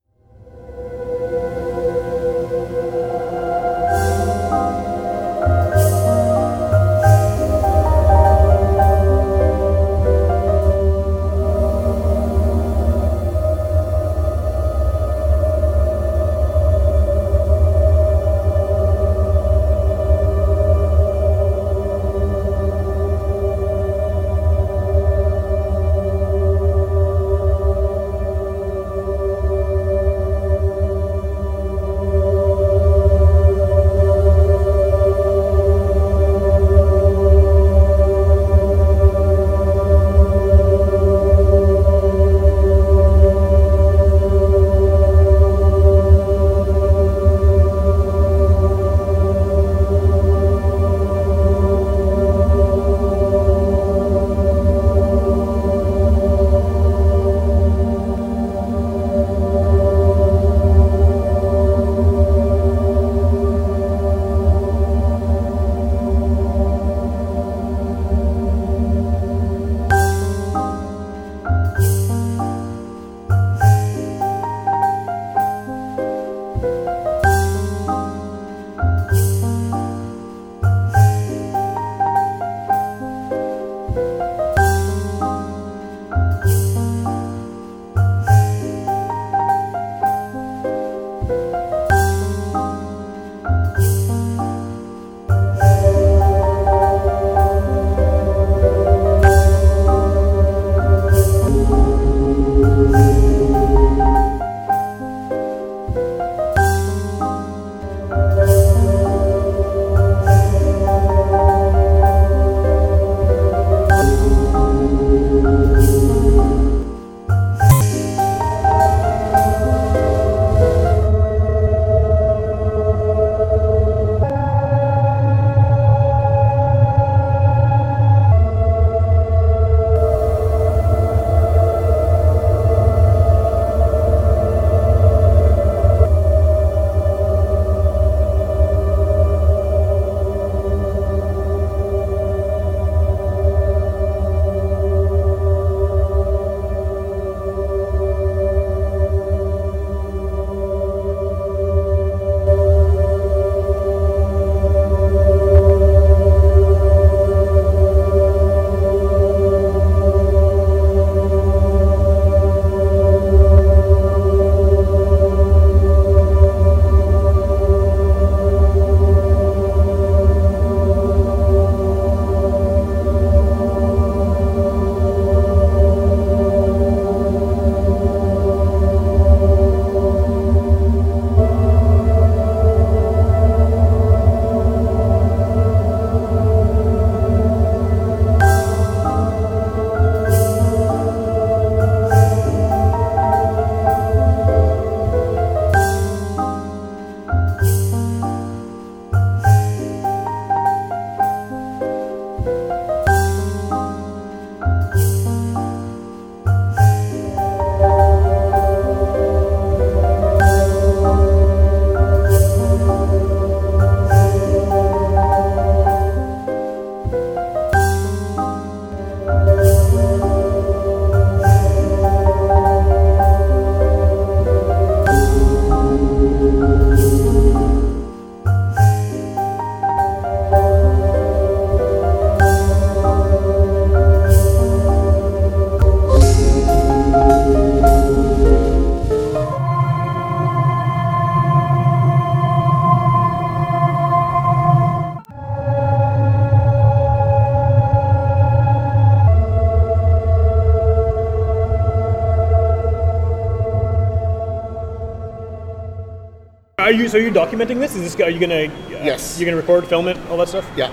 [256.99, 257.95] You so you're documenting this?
[257.95, 259.39] Is this are you gonna uh, Yes.
[259.39, 260.69] you're gonna record, film it, all that stuff?
[260.75, 260.91] Yeah.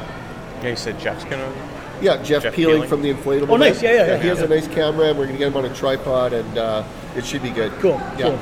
[0.63, 1.53] Yeah, you said Jeff's gonna.
[2.01, 2.89] Yeah, Jeff, Jeff Peeling, Peeling.
[2.89, 3.49] from the inflatable.
[3.51, 3.83] Oh, nice.
[3.83, 3.95] Man.
[3.95, 5.75] Yeah, yeah, yeah, He has a nice camera, and we're gonna get him on a
[5.75, 6.85] tripod, and uh,
[7.17, 7.73] it should be good.
[7.81, 7.99] Cool.
[8.19, 8.29] Yeah.
[8.29, 8.39] Cool.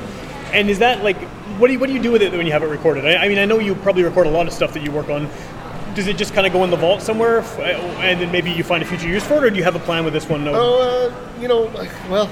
[0.53, 1.17] And is that like
[1.57, 3.05] what do you what do you do with it when you have it recorded?
[3.05, 5.09] I, I mean, I know you probably record a lot of stuff that you work
[5.09, 5.29] on.
[5.93, 8.83] Does it just kind of go in the vault somewhere, and then maybe you find
[8.83, 10.43] a future use for it, or do you have a plan with this one?
[10.43, 10.51] No.
[10.53, 11.71] Oh, uh, you know,
[12.09, 12.29] well,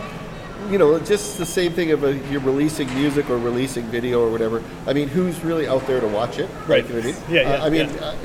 [0.71, 4.31] you know, just the same thing of a, you're releasing music or releasing video or
[4.31, 4.61] whatever.
[4.87, 6.49] I mean, who's really out there to watch it?
[6.67, 6.87] Right.
[6.87, 7.15] You know I mean?
[7.29, 8.01] Yeah, yeah, Uh, I mean, yeah.
[8.01, 8.15] uh,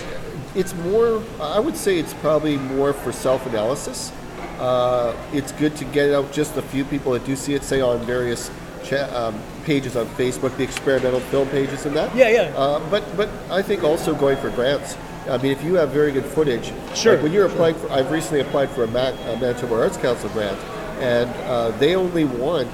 [0.55, 1.23] it's more.
[1.41, 4.13] I would say it's probably more for self-analysis.
[4.59, 7.81] Uh, it's good to get out just a few people that do see it, say
[7.81, 8.51] on various
[8.85, 12.15] cha- um, pages on Facebook, the experimental film pages and that.
[12.17, 12.57] Yeah, yeah.
[12.57, 14.97] Uh, but but I think also going for grants.
[15.29, 18.11] I mean, if you have very good footage, Sure, Like when you're applying for, I've
[18.11, 20.59] recently applied for a, Ma- a Manitoba Arts Council grant,
[21.01, 22.71] and uh, they only want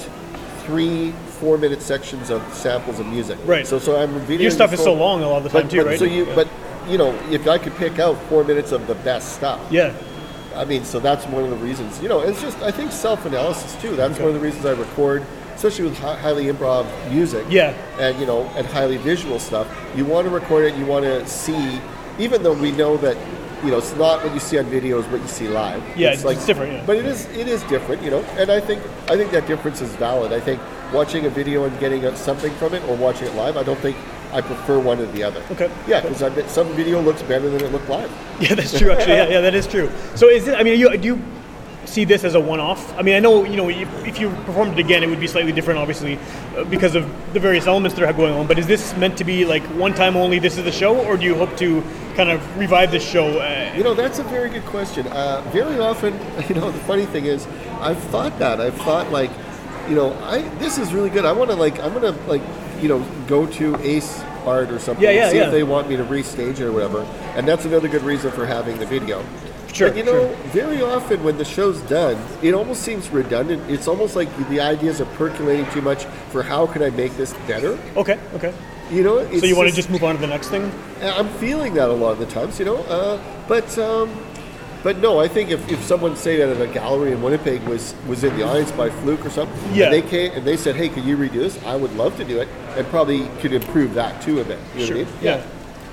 [0.65, 3.39] three four-minute sections of samples of music.
[3.45, 3.67] Right.
[3.67, 5.71] So so I'm videoing Your stuff is so long a lot of the time but,
[5.71, 5.99] too, but right?
[5.99, 6.35] So you Yeah.
[6.35, 6.49] but
[6.89, 9.93] you know if I could pick out four minutes of the best stuff, yeah.
[10.55, 12.01] I mean, so that's one of the reasons.
[12.01, 13.97] You know, it's just I think self-analysis too.
[13.97, 15.25] That's one of the reasons I record,
[15.57, 17.45] especially with hi- highly improv music.
[17.51, 17.75] Yeah.
[17.99, 19.67] And you know, and highly visual stuff.
[19.97, 20.77] You want to record it.
[20.77, 21.81] You want to see,
[22.19, 23.17] even though we know that.
[23.65, 25.83] You know, it's not what you see on video is what you see live.
[25.97, 26.85] Yeah, it's it's like, different, yeah.
[26.85, 28.21] But it is it is different, you know.
[28.37, 30.35] And I think I think that difference is valid.
[30.35, 30.61] I think
[30.93, 33.97] watching a video and getting something from it, or watching it live, I don't think
[34.35, 35.43] I prefer one or the other.
[35.53, 35.71] Okay.
[35.87, 38.11] Yeah, because I bet some video looks better than it looked live.
[38.41, 38.91] Yeah, that's true.
[38.91, 39.89] Actually, yeah, yeah, that is true.
[40.17, 40.59] So, is it?
[40.59, 41.23] I mean, you, do you
[41.85, 42.93] see this as a one-off?
[42.99, 45.29] I mean, I know you know if, if you performed it again, it would be
[45.29, 46.19] slightly different, obviously,
[46.57, 48.49] uh, because of the various elements that are going on.
[48.49, 50.41] But is this meant to be like one time only?
[50.41, 51.83] This is the show, or do you hope to
[52.15, 53.27] kind of revive this show?
[53.39, 55.07] Uh, You know, that's a very good question.
[55.09, 56.15] Uh, very often,
[56.49, 57.47] you know, the funny thing is,
[57.81, 58.61] I've thought that.
[58.61, 59.31] I've thought like,
[59.89, 61.25] you know, I this is really good.
[61.25, 62.43] I want to like, I'm gonna like,
[62.81, 65.03] you know, go to Ace Art or something.
[65.05, 65.47] Yeah, yeah, and see yeah.
[65.47, 67.03] if they want me to restage it or whatever.
[67.37, 69.25] And that's another good reason for having the video.
[69.73, 73.69] Sure, But you know, very often when the show's done, it almost seems redundant.
[73.69, 77.33] It's almost like the ideas are percolating too much for how can I make this
[77.49, 77.77] better.
[77.97, 78.55] okay, okay.
[78.91, 80.71] You know, it's So you want to just move on to the next thing?
[81.03, 82.77] I'm feeling that a lot of the times, you know.
[82.85, 83.19] Uh,
[83.49, 84.11] but um,
[84.83, 87.95] but no, I think if, if someone say that at a gallery in Winnipeg was
[88.07, 89.87] was in the audience by fluke or something, Yeah.
[89.87, 92.25] and they came and they said, "Hey, could you redo this?" I would love to
[92.25, 94.59] do it, and probably could improve that too a bit.
[94.75, 94.97] You know Sure.
[94.99, 95.19] what I mean?
[95.23, 95.43] Yeah.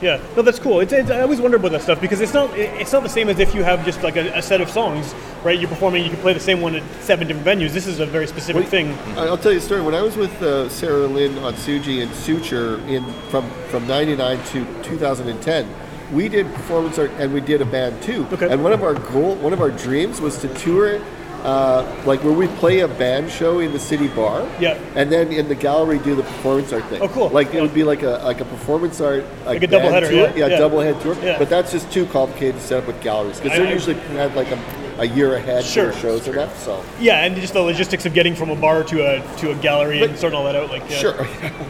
[0.01, 0.19] Yeah.
[0.35, 0.79] No, that's cool.
[0.79, 3.29] It's, it's, I always wonder about that stuff because it's not it's not the same
[3.29, 5.59] as if you have just like a, a set of songs, right?
[5.59, 7.71] You're performing, you can play the same one at seven different venues.
[7.71, 8.97] This is a very specific thing.
[9.17, 9.81] I'll tell you a story.
[9.81, 14.83] When I was with uh, Sarah Lynn Otsuji and Suture in from from '99 to
[14.83, 15.69] 2010,
[16.11, 18.27] we did performance art and we did a band too.
[18.31, 18.49] Okay.
[18.49, 21.01] And one of our goal, one of our dreams was to tour.
[21.43, 24.77] Uh, like where we play a band show in the city bar, Yeah.
[24.95, 27.01] and then in the gallery do the performance art thing.
[27.01, 27.29] Oh, cool.
[27.29, 30.37] Like it would be like a like a performance art Like a double doubleheader, tour.
[30.37, 30.57] yeah, yeah.
[30.59, 31.15] double head tour.
[31.23, 31.39] Yeah.
[31.39, 34.35] But that's just too complicated to set up with galleries because they're I- usually had
[34.35, 34.59] like a,
[35.01, 36.55] a year ahead Sure, shows and that.
[36.57, 39.55] So Yeah, and just the logistics of getting from a bar to a to a
[39.55, 40.69] gallery and sorting all that out.
[40.69, 41.13] Like, yeah, sure.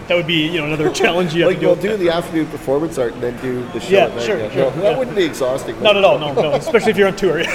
[0.08, 2.00] that would be you know another challenge you have like to we'll do with.
[2.02, 3.90] the afternoon performance art and then do the show.
[3.90, 4.52] Yeah, at night, sure, yeah.
[4.52, 5.82] sure, No, that wouldn't be exhausting.
[5.82, 6.52] Not at all, no, no.
[6.54, 7.40] Especially if you're on tour.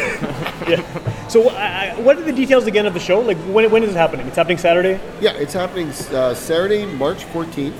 [0.67, 1.29] yeah.
[1.29, 3.21] So, I, I- what are the details again of the show?
[3.21, 4.27] Like, when, when is it happening?
[4.27, 5.01] It's happening Saturday.
[5.21, 7.75] Yeah, it's happening uh, Saturday, March 14th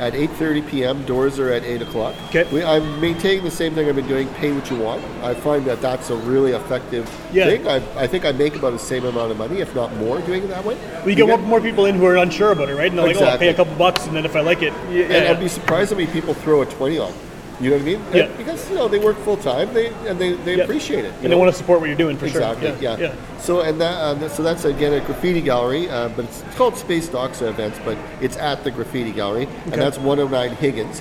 [0.00, 1.04] at 8:30 p.m.
[1.04, 2.14] Doors are at 8 o'clock.
[2.30, 2.44] Okay.
[2.50, 4.28] We, I'm maintaining the same thing I've been doing.
[4.34, 5.04] Pay what you want.
[5.22, 7.44] I find that that's a really effective Yeah.
[7.44, 7.68] thing.
[7.68, 10.42] I, I think I make about the same amount of money, if not more, doing
[10.44, 10.76] it that way.
[11.00, 12.88] Well, you get more, more people in who are unsure about it, right?
[12.88, 14.72] And they're like, oh, I'll pay a couple bucks, and then if I like it,
[14.90, 17.12] yeah, And yeah, I'd be surprised how many people throw a 20 on.
[17.60, 18.00] You know what I mean?
[18.06, 18.26] And Yeah.
[18.38, 20.64] Because you know they work full time, they and they, they Yeah.
[20.64, 21.12] appreciate it.
[21.22, 22.68] and they want to support what you're doing for Exactly.
[22.68, 22.76] sure.
[22.80, 22.96] Yeah.
[22.96, 23.14] yeah.
[23.38, 26.76] So and that uh, so that's again a graffiti gallery, uh, but it's, it's called
[26.76, 29.72] Space Doxa Events, but it's at the Graffiti Gallery, Okay.
[29.72, 31.00] and that's 109 Higgins,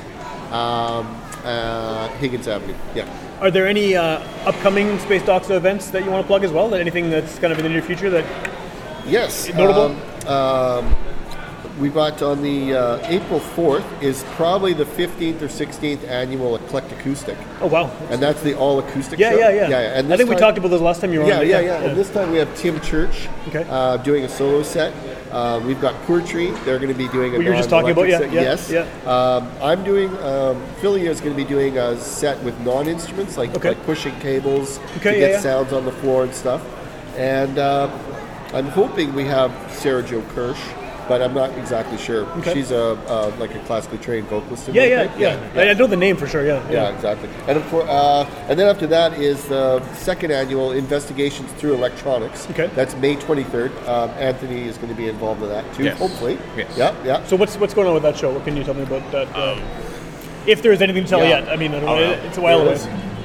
[0.52, 1.08] um,
[1.45, 2.76] uh, Higgins Avenue.
[2.93, 3.08] Yeah.
[3.39, 6.67] Are there any uh, upcoming Space Doxa events that you want to plug as well?
[6.69, 8.26] That anything that's kind of in the near future that
[9.08, 9.48] Yes.
[9.54, 9.95] Notable?
[10.30, 10.95] Um, um,
[11.80, 17.00] we got on the uh, April 4th is probably the 15th or 16th annual Eclectic
[17.00, 19.18] Acoustic, oh wow and that's the all acoustic.
[19.20, 19.38] yeah show.
[19.38, 19.98] yeah yeah yeah.
[20.00, 21.48] And I think we time- talked about this last time you were Yeah, on.
[21.48, 23.65] yeah, yeah, And this time we have Tim Church Okay.
[23.70, 24.94] uh, doing a solo set.
[25.32, 26.48] Uh, we've got Poetry.
[26.65, 28.32] They're going to be doing a What you were just talking about, yeah, set.
[28.34, 29.08] yeah, yes.
[29.08, 30.10] Um, I'm doing.
[30.24, 33.70] Um, Philly is going to be doing a set with non-instruments, like, Okay.
[33.70, 35.39] like pushing cables Okay, to yeah, get yeah.
[35.39, 36.62] sounds on the floor and stuff.
[37.15, 37.89] And uh,
[38.54, 40.60] I'm hoping we have Sarah Jo Kirsch
[41.10, 42.26] but I'm not exactly sure.
[42.38, 42.54] Okay.
[42.54, 44.69] She's a uh, like a classically trained vocalist.
[44.69, 45.52] in Yeah, yeah, yeah.
[45.62, 46.45] I, I know the name for sure.
[46.45, 47.28] Yeah, Yeah, exactly.
[47.48, 52.50] And of course, uh, and then after that is the second annual Investigations Through Electronics.
[52.52, 52.67] Okay.
[52.76, 53.72] That's May 23rd.
[53.88, 55.98] Um, Anthony is going to be involved in that too, Yes.
[55.98, 56.38] hopefully.
[56.56, 56.78] Yes.
[56.78, 57.26] Yeah, yeah.
[57.26, 58.32] So what's what's going on with that show?
[58.32, 59.28] What can you tell me about that?
[59.36, 59.60] Uh,
[60.45, 61.39] if there is anything to tell yeah.
[61.39, 62.28] yet, I mean, I don't Oh, know, no.
[62.28, 62.78] it's a while away.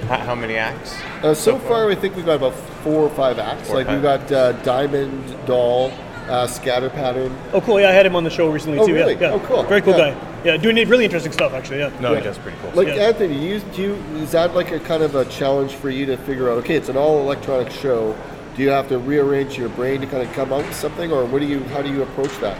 [0.09, 0.95] How, how many acts?
[1.23, 3.69] Uh, so far, I think we've got about four or five acts.
[3.69, 5.91] Four or like we've got uh, Diamond Doll,
[6.29, 7.37] uh, Scatter Pattern.
[7.53, 7.81] Oh, cool.
[7.81, 8.95] Yeah, I had him on the show recently Oh, too.
[8.95, 9.15] really?
[9.15, 9.33] Yeah, yeah.
[9.35, 9.63] Oh, cool.
[9.65, 10.11] Very cool Yeah.
[10.13, 10.17] guy.
[10.45, 11.79] Yeah, doing really interesting stuff actually.
[11.79, 11.91] Yeah.
[12.01, 12.19] No, Yeah.
[12.19, 12.71] he does pretty cool.
[12.75, 13.05] Like Yeah.
[13.09, 16.17] Anthony, you, do you, is that like a kind of a challenge for you to
[16.19, 16.59] figure out?
[16.59, 18.15] Okay, it's an all electronic show.
[18.57, 21.25] Do you have to rearrange your brain to kind of come up with something, or
[21.25, 21.65] what do you?
[21.65, 22.57] How do you approach that?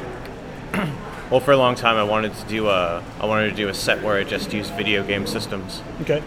[1.31, 3.75] Well, for a long time, I wanted to do a I wanted to do a
[3.75, 6.23] set where I just used video game systems Okay.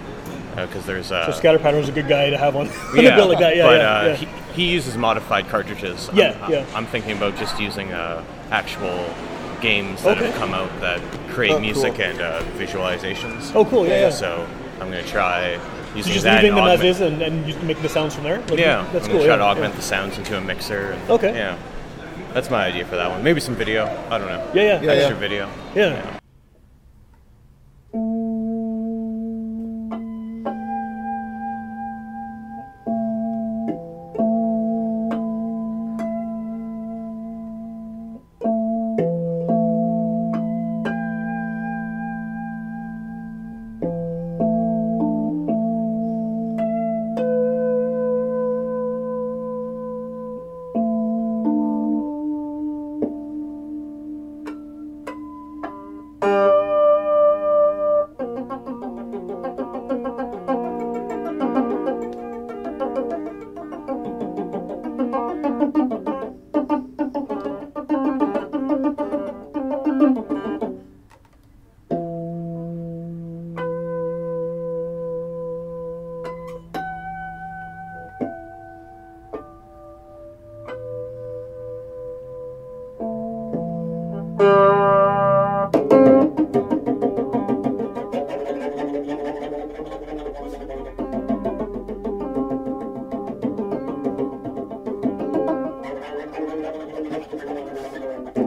[0.56, 2.68] because there's uh, So Scatter Pattern's a good guy to have on.
[2.94, 3.56] on yeah, a bill like that.
[3.56, 4.16] Yeah, but yeah, uh, yeah.
[4.16, 6.10] He, he uses modified cartridges.
[6.14, 6.66] Yeah, I'm, yeah.
[6.76, 9.06] I'm thinking about just using uh, actual
[9.62, 10.28] games that Okay.
[10.28, 12.04] have come out that create Oh, music cool.
[12.06, 13.56] and uh, visualizations.
[13.56, 13.86] oh, cool.
[13.88, 14.10] Yeah, yeah.
[14.10, 14.46] So
[14.82, 15.60] I'm gonna try
[15.96, 16.44] using So just that.
[16.44, 18.40] leaving and them as is and, and you making the sounds from there.
[18.42, 19.20] Like, Yeah, that's I'm cool.
[19.20, 19.80] gonna try yeah, to augment yeah.
[19.80, 20.92] the sounds into a mixer.
[20.92, 21.34] And, Okay.
[21.36, 21.58] Yeah,
[22.34, 23.24] that's my idea for that one.
[23.24, 23.86] Maybe some video.
[24.10, 24.52] I don't know.
[24.54, 25.20] Yeah, yeah, Yeah, Extra yeah.
[25.20, 25.50] video.
[25.76, 26.17] yeah.
[97.30, 98.47] すごい。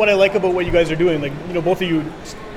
[0.00, 2.02] what I like about what you guys are doing, like you know, both of you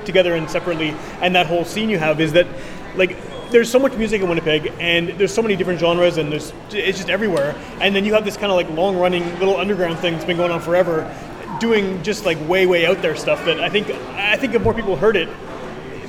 [0.05, 2.47] together and separately, and that whole scene you have is that,
[2.95, 3.17] like,
[3.51, 6.97] there's so much music in Winnipeg, and there's so many different genres, and there's it's
[6.97, 7.53] just everywhere.
[7.81, 10.51] And then you have this kind of like long-running little underground thing that's been going
[10.51, 11.13] on forever,
[11.59, 14.73] doing just like way, way out there stuff that I think I think if more
[14.73, 15.29] people heard it,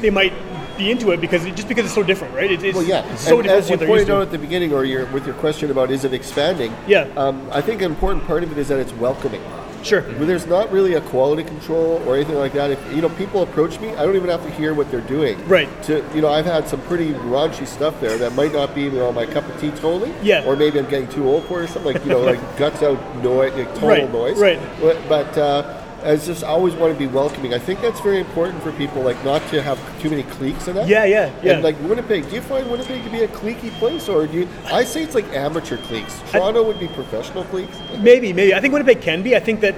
[0.00, 0.32] they might
[0.78, 2.50] be into it because just because it's so different, right?
[2.50, 3.02] It, it's, Well, yeah.
[3.16, 5.70] so and different as you pointed out at the beginning, or your, with your question
[5.70, 6.74] about is it expanding?
[6.86, 7.08] Yeah.
[7.16, 9.42] Um, I think an important part of it is that it's welcoming.
[9.84, 10.02] Sure.
[10.02, 12.70] Where there's not really a quality control or anything like that.
[12.70, 15.46] If you know people approach me, I don't even have to hear what they're doing.
[15.46, 15.68] Right.
[15.84, 18.90] To you know, I've had some pretty raunchy stuff there that might not be you
[18.92, 20.12] know my cup of tea totally.
[20.22, 20.44] Yeah.
[20.46, 22.82] Or maybe I'm getting too old for it or something like you know like guts
[22.82, 24.38] out noise, like total Right, noise.
[24.38, 24.60] right.
[24.80, 27.54] But, but uh, I just always want to be welcoming.
[27.54, 30.74] I think that's very important for people, like not to have too many cliques in
[30.76, 30.86] that.
[30.86, 31.54] Yeah, yeah, yeah.
[31.54, 34.48] And like Winnipeg, do you find Winnipeg to be a cliquey place, or do you?
[34.66, 36.20] I say it's like amateur cliques.
[36.30, 37.78] Toronto would be professional cliques.
[37.98, 38.54] Maybe, maybe.
[38.54, 39.34] I think Winnipeg can be.
[39.34, 39.74] I think that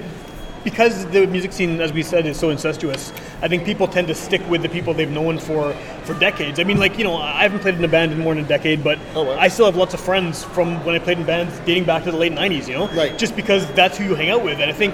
[0.65, 4.15] because the music scene, as we said, is so incestuous, I think people tend to
[4.15, 5.71] stick with the people they've known for
[6.03, 6.59] for decades.
[6.59, 8.47] I mean, like you know, I haven't played in a band in more than a
[8.47, 9.37] decade, but Oh, wow.
[9.39, 12.11] I still have lots of friends from when I played in bands dating back to
[12.11, 12.67] the late '90s.
[12.67, 13.17] You know, Right.
[13.17, 14.93] Just because that's who you hang out with, and I think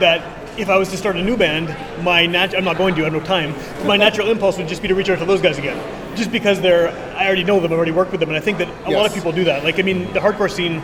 [0.00, 0.38] that.
[0.58, 1.68] If I was to start a new band,
[2.04, 3.00] my nat- I'm not going to.
[3.02, 3.54] I have no time.
[3.86, 5.78] My natural impulse would just be to reach out to those guys again,
[6.16, 6.88] just because they're.
[7.16, 7.72] I already know them.
[7.72, 9.64] I've already worked with them, and I think that a lot of people do that.
[9.64, 10.82] Like, I mean, the hardcore scene.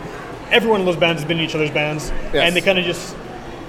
[0.49, 2.35] Everyone in those bands has been in each other's bands, Yes.
[2.35, 3.15] and they kind of just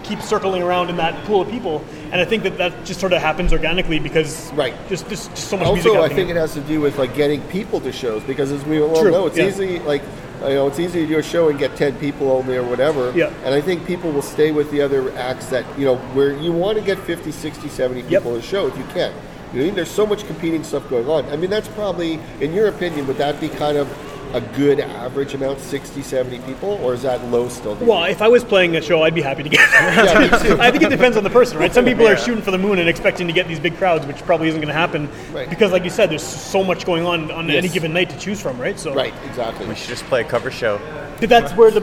[0.04, 1.84] keep circling around in that pool of people.
[2.12, 4.74] And I think that that just sort of happens organically because Right.
[4.88, 5.90] just just, just so much music.
[5.90, 8.64] Also, I think it has to do with like getting people to shows because, as
[8.64, 9.48] we all True, know, it's yeah.
[9.48, 10.02] easy like.
[10.42, 13.12] You know, it's easy to do a show and get 10 people only or whatever.
[13.12, 13.32] Yeah.
[13.44, 16.52] And I think people will stay with the other acts that, you know, where you
[16.52, 18.10] want to get 50, 60, 70 Yep.
[18.22, 19.12] people a show if you can.
[19.52, 21.24] You know, there's so much competing stuff going on.
[21.30, 23.88] I mean, that's probably, in your opinion, would that be kind of
[24.34, 27.74] a good average amount, 60, 70 people, or is that low still?
[27.74, 30.30] do you Well, if I was playing a show, I'd be happy to get that.
[30.30, 30.60] Yeah, too.
[30.60, 31.72] I think it depends on the person, right?
[31.72, 32.12] Some people Yeah.
[32.12, 34.60] are shooting for the moon and expecting to get these big crowds, which probably isn't
[34.60, 35.48] going to happen Right.
[35.48, 38.40] because, like you said, there's so much going on on any given night to choose
[38.40, 38.78] from, right?
[38.78, 39.66] So, Right, exactly.
[39.66, 40.80] We should just play a cover show.
[41.20, 41.80] that's where the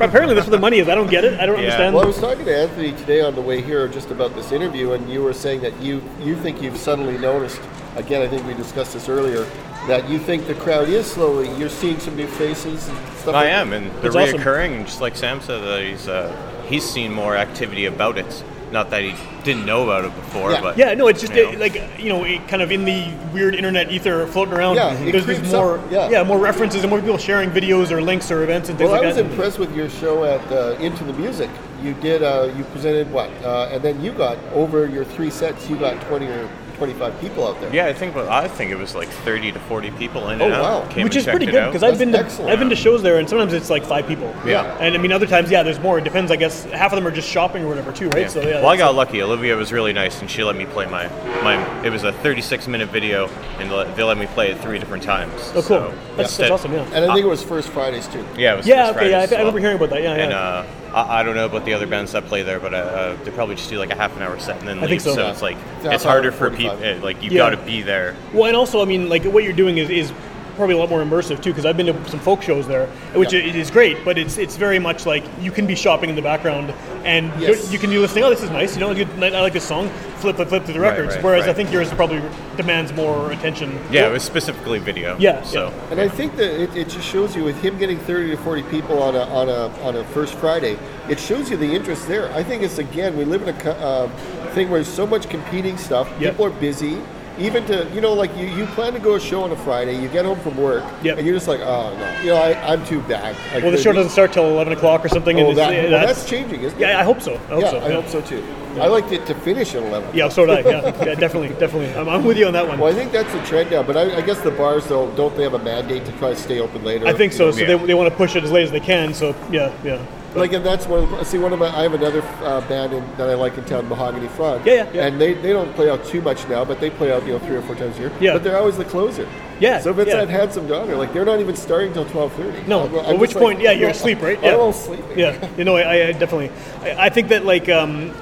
[0.00, 0.88] apparently that's where the money is.
[0.88, 1.40] I don't get it.
[1.40, 1.64] I don't Yeah.
[1.64, 1.94] understand.
[1.94, 4.92] Well, I was talking to Anthony today on the way here just about this interview,
[4.92, 7.58] and you were saying that you you think you've suddenly noticed.
[7.96, 9.44] Again, I think we discussed this earlier.
[9.86, 11.48] That you think the crowd is slowly.
[11.58, 13.28] You're seeing some new faces and stuff.
[13.36, 14.38] I like am, and they're That's awesome.
[14.40, 14.76] reoccurring.
[14.78, 16.34] And just like Sam said, that he's uh,
[16.68, 18.44] he's seen more activity about it.
[18.72, 19.14] Not that he
[19.44, 20.60] didn't know about it before, Yeah.
[20.60, 21.52] but Yeah, no, it's just you know.
[21.52, 24.74] uh, like you know, it kind of in the weird internet ether floating around.
[24.74, 26.24] Yeah, it there's, there's more, up, yeah.
[26.24, 29.06] more references and more people sharing videos or links or events and things Well, I
[29.06, 29.26] was that.
[29.26, 31.48] impressed with your show at uh, Into the Music.
[31.80, 32.24] You did.
[32.24, 35.70] Uh, you presented what, uh, and then you got over your three sets.
[35.70, 37.74] You got twenty or twenty-five people out there.
[37.74, 40.44] yeah, I think well, I think it was like 30 to 40 people in Oh,
[40.46, 40.62] and out.
[40.84, 40.88] wow.
[40.90, 42.50] Came Which is pretty good because I've been to excellent.
[42.52, 44.34] I've been to shows there and sometimes it's like five people.
[44.46, 44.76] Yeah.
[44.80, 45.98] And I mean other times yeah there's more.
[45.98, 48.22] It depends I guess half of them are just shopping or whatever too right.
[48.22, 48.28] Yeah.
[48.28, 48.46] So yeah.
[48.60, 49.22] well, I that's- got lucky.
[49.22, 51.08] Olivia was really nice, and she let me play my
[51.42, 51.56] my.
[51.84, 55.02] It was a 36 minute video, and they let- let me play it three different
[55.02, 55.32] times.
[55.50, 55.62] Oh cool.
[55.62, 56.72] So, that's, instead- that's awesome.
[56.72, 56.82] Yeah.
[56.92, 58.24] And I think it was First Fridays too.
[58.36, 58.86] Yeah, it was Yeah.
[58.86, 59.10] First Okay.
[59.10, 59.16] Yeah.
[59.16, 60.02] I, Fridays I remember hearing about that.
[60.02, 60.12] Yeah.
[60.14, 60.38] And yeah.
[60.38, 60.66] uh,
[60.96, 63.30] I, I don't know about the other bands that play there, but uh, uh, they
[63.30, 64.88] probably just do like a half an hour set and then leave.
[64.88, 65.16] think so.
[65.16, 65.30] Yeah.
[65.30, 66.76] it's like Yeah, it's harder for people.
[67.00, 67.38] Like you've Yeah.
[67.38, 68.16] got to be there.
[68.32, 70.12] Well, and also, I mean, like what you're doing is, is
[70.56, 73.32] probably a lot more immersive too, because I've been to some folk shows there, which
[73.32, 73.40] Yeah.
[73.40, 74.04] i- is great.
[74.04, 76.72] But it's it's very much like you can be shopping in the background,
[77.04, 77.72] and you- Yes.
[77.72, 78.24] you can be listening.
[78.24, 78.74] Oh, this is nice.
[78.74, 79.90] You know, good- I like this song.
[80.18, 81.14] Flip, flip, flip to the records.
[81.14, 82.22] right, Whereas I think yours probably
[82.56, 83.78] demands more attention.
[83.92, 85.14] Yeah, it was specifically video.
[85.18, 88.30] Yeah, So And I think that it, it just shows you with him getting 30
[88.30, 90.78] to 40 people on a, on a on a first Friday,
[91.08, 92.30] it shows you the interest there.
[92.34, 94.08] I think it's again we live in a uh,
[94.54, 96.08] thing where there's so much competing stuff.
[96.18, 96.32] Yep.
[96.32, 96.96] People are busy.
[97.38, 100.00] Even to you know like you, you plan to go a show on a Friday,
[100.00, 101.18] you get home from work, Yep.
[101.18, 103.36] and you're just like, oh no, you know I, I'm too bad.
[103.52, 105.38] Like, Well, the show doesn't start till eleven o'clock or something.
[105.38, 106.88] Oh, and that, well, that's, that's changing, isn't it?
[106.88, 107.34] yeah, I hope so.
[107.34, 107.80] I hope yeah, so.
[107.80, 108.44] I hope so too.
[108.80, 110.14] I liked it to finish at 11.
[110.14, 110.70] Yeah, so did I.
[110.70, 111.94] Yeah, yeah definitely, definitely.
[111.94, 112.78] I'm, I'm with you on that one.
[112.78, 115.34] Well, I think that's a trend now, but I, I guess the bars though don't
[115.34, 117.06] they have a mandate to try to stay open later?
[117.06, 117.50] I think so.
[117.50, 117.76] So Yeah.
[117.76, 119.14] they, they want to push it as late as they can.
[119.14, 120.04] So yeah, yeah.
[120.36, 121.04] Like, and that's one.
[121.04, 123.56] Of, the- see, one of my I have another uh, band in, that I like
[123.58, 124.66] in town, Mahogany Frog.
[124.66, 125.06] Yeah, yeah, yeah.
[125.06, 127.38] And they, they don't play out too much now, but they play out you know
[127.40, 128.12] three or four times a year.
[128.20, 128.34] Yeah.
[128.34, 129.28] But they're always the closer.
[129.58, 130.16] Yeah, So if it's yeah.
[130.16, 132.62] that handsome daughter, like they're not even starting till twelve thirty.
[132.66, 132.86] No.
[133.06, 134.40] At which point, yeah, you're asleep, right?
[134.42, 134.58] Yeah.
[134.60, 135.18] I'm sleeping.
[135.18, 136.50] Yeah, you know, I, I definitely.
[136.82, 138.14] I, I think that like, um,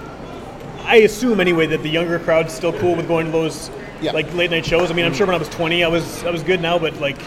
[0.83, 4.13] I assume anyway that the younger crowd's still cool with going to those Yeah.
[4.13, 4.91] like late night shows.
[4.91, 7.01] I mean, I'm sure when I was 20, I was I was good now, but
[7.01, 7.19] like,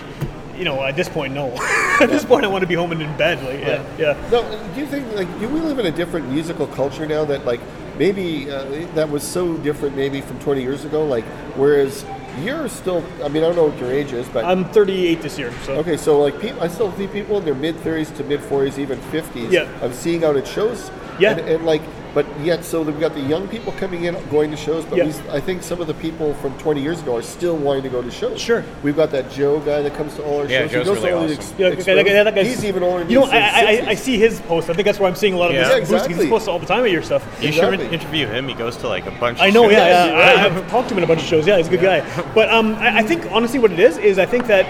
[0.57, 1.51] you know, at this point, no.
[2.01, 3.43] at this point, I want to be home and in bed.
[3.43, 4.29] Like, yeah, yeah.
[4.31, 7.45] No, do you think like do we live in a different musical culture now that
[7.45, 7.61] like
[7.97, 8.63] maybe uh,
[8.95, 11.05] that was so different maybe from 20 years ago?
[11.05, 12.05] Like whereas
[12.41, 15.39] you're still, I mean, I don't know what your age is, but I'm 38 this
[15.39, 18.23] year, so okay, so like people, I still see people in their mid 30s to
[18.23, 19.51] mid 40s, even 50s.
[19.51, 19.67] Yeah.
[19.81, 20.91] I'm seeing out at shows.
[21.19, 21.31] Yeah.
[21.31, 21.81] and, and like.
[22.17, 24.83] But yet, so we've got the young people coming in, going to shows.
[24.85, 25.03] But Yeah.
[25.05, 27.89] we, I think some of the people from 20 years ago are still wanting to
[27.89, 28.41] go to shows.
[28.41, 28.63] Sure.
[28.81, 30.71] We've got that Joe guy that comes to all our Yeah, shows.
[30.71, 31.37] Joe's he goes really to all the awesome.
[31.75, 33.85] ex- Yeah, that guy- that guy's- He's even older than You know, me, I, I,
[33.89, 34.67] I- see his post.
[34.67, 35.65] I think that's where I'm seeing a lot of Yeah.
[35.65, 35.91] this Yeah, boosting.
[35.97, 36.29] He's exactly.
[36.29, 37.23] posting all the time at your stuff.
[37.39, 38.47] You should interview him.
[38.47, 39.39] He goes to like a bunch.
[39.39, 39.73] I of know, shows.
[39.73, 40.05] yeah, yeah.
[40.37, 40.41] Yeah.
[40.41, 41.45] I, I've talked to him in a bunch of shows.
[41.45, 42.01] Yeah, he's a good guy.
[42.33, 44.65] But um, I, I think honestly, what it is is I think that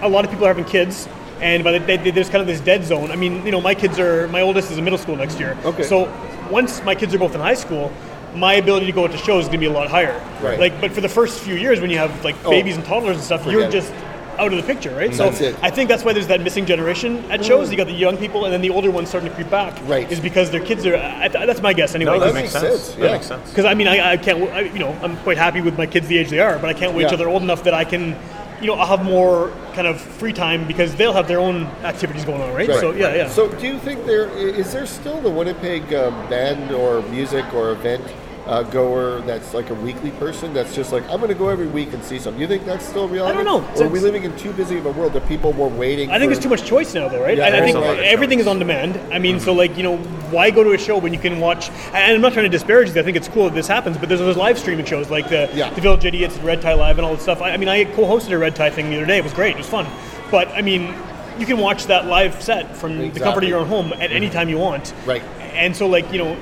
[0.00, 1.06] a lot of people are having kids,
[1.42, 3.10] and by the, they, they- there's kind of this dead zone.
[3.10, 5.58] I mean, you know, my kids are my oldest is in middle school next year.
[5.66, 5.82] Okay.
[5.82, 6.08] So
[6.50, 7.92] once my kids are both in high school.
[8.34, 10.12] My ability to go to shows is going to be a lot higher.
[10.42, 10.60] Right.
[10.60, 13.16] Like, but for the first few years, when you have like Oh, babies and toddlers
[13.16, 13.90] and stuff, forget you're just
[14.38, 15.10] out of the picture, right?
[15.10, 15.56] Mm, that's so it.
[15.62, 17.68] I think that's why there's that missing generation at shows.
[17.68, 17.70] Mm.
[17.70, 19.74] You got the young people, and then the older ones starting to creep back.
[19.88, 20.12] Right.
[20.12, 20.96] Is because their kids are.
[20.96, 22.18] I, that's my guess anyway.
[22.18, 22.82] No, that that makes makes sense.
[22.82, 23.12] sense, That yeah.
[23.12, 23.48] makes sense.
[23.48, 24.42] Because I mean, I, I can't.
[24.50, 26.74] I, you know, I'm quite happy with my kids the age they are, but I
[26.74, 27.08] can't wait Yeah.
[27.08, 28.14] till they're old enough that I can,
[28.60, 32.24] you know, I'll have more kind of free time because they'll have their own activities
[32.24, 32.68] going on, right?
[32.68, 32.80] Right.
[32.80, 33.28] So yeah, yeah.
[33.28, 37.72] So, do you think there is there still the Winnipeg um, band or music or
[37.72, 38.04] event
[38.46, 41.66] uh, goer that's like a weekly person that's just like I'm going to go every
[41.66, 42.40] week and see something?
[42.40, 43.32] You think that's still reality?
[43.38, 43.82] I don't know.
[43.82, 46.10] Or are we living in too busy of a world that people were waiting?
[46.10, 47.36] I think for, there's too much choice now, though, right?
[47.38, 48.44] Yeah, I, I think a lot of everything choice.
[48.44, 48.96] is on demand.
[49.12, 49.96] I mean, so like you know,
[50.30, 51.70] why go to a show when you can watch?
[51.92, 52.96] And I'm not trying to disparage this.
[52.96, 55.50] I think it's cool that this happens, but there's those live streaming shows like the
[55.52, 55.70] Yeah.
[55.70, 57.42] the Village Idiots and Red Tie Live and all that stuff.
[57.42, 59.18] I, I mean, I co-hosted a Red Tie thing the other day.
[59.18, 59.52] It was great.
[59.56, 59.86] It was fun.
[60.30, 60.94] But I mean,
[61.38, 64.30] you can watch that live set from the comfort of your own home at any
[64.30, 64.94] time you want.
[65.04, 65.22] Right.
[65.40, 66.36] And so like you know.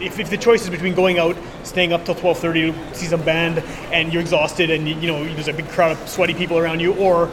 [0.00, 3.06] If, if the choice is between going out, staying up till twelve thirty to see
[3.06, 3.58] some band,
[3.92, 6.80] and you're exhausted, and you, you know there's a big crowd of sweaty people around
[6.80, 7.30] you, or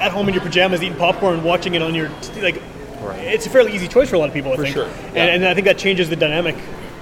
[0.00, 2.08] at home in your pajamas eating popcorn, watching it on your
[2.40, 2.60] like.
[3.18, 4.74] It's a fairly easy choice for a lot of people, I For think.
[4.74, 5.24] sure, And, yeah.
[5.24, 6.54] and I think that changes the dynamic.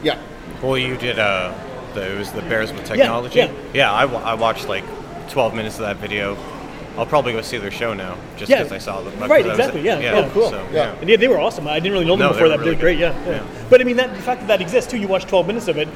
[0.03, 0.18] Yeah.
[0.62, 1.18] Well, you did.
[1.18, 1.53] Uh,
[1.93, 3.47] the, it was the Bears with technology.
[3.74, 3.93] yeah.
[3.93, 4.84] I, wa- I watched like
[5.28, 6.36] 12 minutes of that video.
[6.99, 8.59] I'll probably go see their show now, just Yeah.
[8.59, 9.18] because I saw them.
[9.20, 10.26] Right, because was- exactly, yeah, yeah.
[10.26, 10.95] Oh, cool, So, yeah.
[11.01, 11.66] And yeah, they were awesome.
[11.68, 12.59] I didn't really know them No, they before were that.
[12.59, 13.32] really They're great, yeah, yeah.
[13.36, 13.43] Yeah.
[13.70, 14.99] But I mean, that the fact that that exists too.
[14.99, 15.88] You watch 12 minutes of it.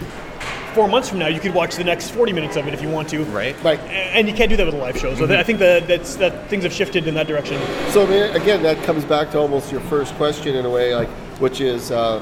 [0.75, 2.89] Four months from now, you could watch the next 40 minutes of it if you
[2.89, 3.23] want to.
[3.27, 3.55] Right.
[3.63, 3.79] Right.
[3.81, 5.15] And you can't do that with a live show.
[5.15, 7.61] So I think that that's that things have shifted in that direction.
[7.91, 11.09] So man, again, that comes back to almost your first question in a way, like
[11.39, 11.91] which is.
[11.93, 12.21] Uh,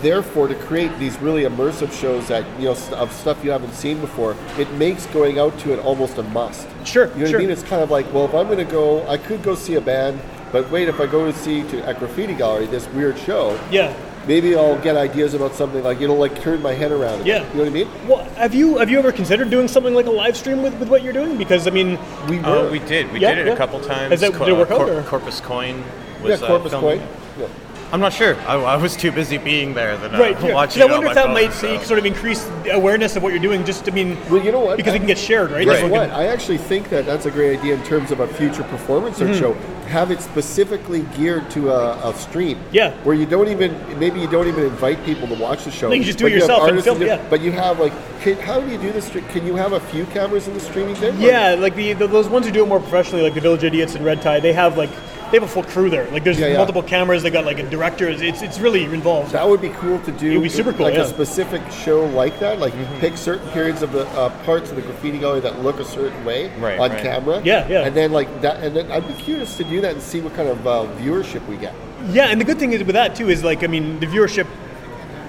[0.00, 3.74] Therefore, to create these really immersive shows that you know st- of stuff you haven't
[3.74, 6.66] seen before, it makes going out to it almost a must.
[6.84, 7.26] Sure, You know sure.
[7.26, 7.50] what I mean?
[7.50, 9.80] It's kind of like, well, if I'm going to go, I could go see a
[9.80, 10.20] band,
[10.52, 13.92] but wait, if I go to see to a graffiti gallery this weird show, Yeah.
[14.26, 17.26] maybe I'll get ideas about something like it'll like turn my head around.
[17.26, 17.40] Yeah.
[17.50, 17.88] you know what I mean?
[18.08, 20.88] Well, have you have you ever considered doing something like a live stream with, with
[20.88, 21.36] what you're doing?
[21.36, 22.46] Because I mean, We were.
[22.46, 23.10] Uh, we did.
[23.12, 23.54] We Yeah, did it yeah.
[23.54, 24.10] a couple times.
[24.10, 25.02] Has that- did it work out, or?
[25.02, 25.82] Corpus Coin
[26.22, 26.98] was uh, Corpus filming.
[27.00, 27.10] Point.
[27.38, 27.46] Yeah.
[27.92, 28.36] I'm not sure.
[28.48, 30.40] I, I was too busy being there than uh, right?
[30.42, 30.54] yeah.
[30.54, 31.86] watching 'Cause it I on wonder my if that phone, might so.
[31.86, 33.66] sort of increase awareness of what you're doing.
[33.66, 34.78] Just I mean, Well, you know what?
[34.78, 35.66] because I- it can get shared, right?
[35.66, 36.10] Guess Everyone what?
[36.18, 39.28] I actually think that that's a great idea in terms of a future performance Mm-hmm.
[39.32, 39.52] art show.
[39.88, 42.58] Have it specifically geared to a, a stream.
[42.72, 42.92] Yeah.
[43.04, 45.88] Where you don't even maybe you don't even invite people to watch the show.
[45.88, 47.22] No, you just do but it have yourself and artists film, do- yeah.
[47.28, 49.10] But you have like, can, how do you do this?
[49.10, 51.20] Can you have a few cameras in the streaming thing?
[51.20, 53.94] Yeah, like the, the those ones who do it more professionally, like the Village Idiots
[53.96, 54.88] and Red Tie, they have like
[55.32, 56.08] they have a full crew there.
[56.10, 56.56] Like there's Yeah, yeah.
[56.58, 57.22] multiple cameras.
[57.22, 58.08] They got like a director.
[58.08, 59.32] It's it's really involved.
[59.32, 60.30] That would be cool to do.
[60.30, 61.00] It would be super cool, Like yeah.
[61.00, 61.20] Mm-hmm.
[61.20, 62.58] a specific show like that.
[62.60, 65.84] Like pick certain periods of the uh, parts of the graffiti gallery that look a
[65.84, 67.02] certain way Right, on right.
[67.02, 67.40] camera.
[67.42, 67.86] Yeah, yeah.
[67.86, 70.34] And then like that, and then I'd be curious to do that and see what
[70.34, 71.74] kind of uh, viewership we get.
[72.10, 74.46] Yeah, and the good thing is with that too is like I mean the viewership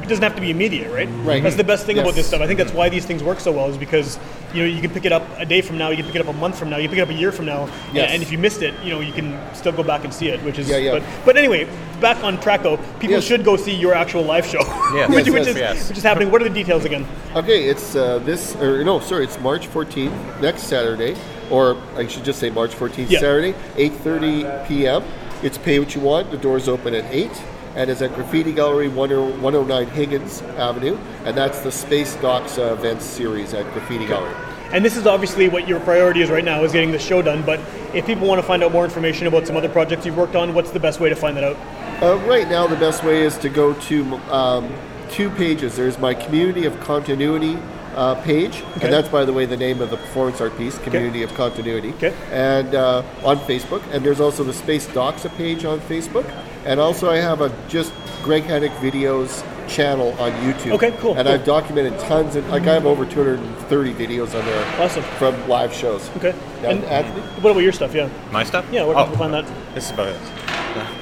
[0.04, 1.08] it doesn't have to be immediate, right?
[1.24, 1.42] Right.
[1.42, 2.42] That's the best thing about this stuff.
[2.42, 4.20] I think that's why these things work so well is because
[4.54, 6.22] you know you can pick it up a day from now, you can pick it
[6.22, 8.12] up a month from now, you can pick it up a year from now, Yes.
[8.12, 10.42] and if you missed it, you know you can still go back and see it,
[10.44, 10.70] which is.
[10.70, 10.92] Yeah, yeah.
[11.00, 11.68] But, but anyway,
[12.02, 13.24] back on track though, people Yes.
[13.24, 14.60] should go see your actual live show,
[14.94, 15.90] Yes, which, yes, which yes, is yes.
[15.90, 16.30] which is happening.
[16.32, 17.08] What are the details again?
[17.36, 21.16] Okay, it's uh, this, or no, sorry, it's March 14th, next Saturday,
[21.50, 23.20] or I should just say March 14th, Yeah.
[23.20, 25.04] Saturday, 8.30 p.m.
[25.42, 26.32] It's pay what you want.
[26.32, 27.30] The doors open at 8,
[27.76, 32.74] and is at Graffiti Gallery 10 109 Higgins Avenue, and that's the Space Doxa uh,
[32.74, 34.36] events series at Graffiti Gallery.
[34.72, 37.44] And this is obviously what your priority is right now is getting the show done.
[37.44, 37.60] But
[37.94, 40.56] if people want to find out more information about some other projects you've worked on,
[40.56, 41.58] what's the best way to find that out?
[42.02, 44.74] Uh, right now, the best way is to go to um,
[45.12, 45.76] two pages.
[45.76, 47.58] There's my Community of Continuity
[47.96, 48.86] uh, page, Okay.
[48.86, 51.90] and that's, by the way, the name of the performance art piece, Community of Continuity,
[51.94, 52.14] Okay.
[52.32, 53.82] and uh, on Facebook.
[53.92, 56.26] And there's also the Space Doxa page on Facebook.
[56.66, 57.92] And also, I have a just
[58.24, 60.74] Greg Hennick videos channel on YouTube.
[60.74, 61.34] Okay, cool, And cool.
[61.34, 65.04] I've documented tons, and like I have over 230 videos on there Awesome.
[65.18, 66.10] from live shows.
[66.18, 66.34] Okay.
[66.62, 67.06] Now, And
[67.44, 67.94] what about your stuff?
[67.94, 68.10] Yeah.
[68.32, 68.66] My stuff?
[68.72, 68.86] Yeah.
[68.86, 69.46] Where can oh, people find that?
[69.76, 70.18] This is about it.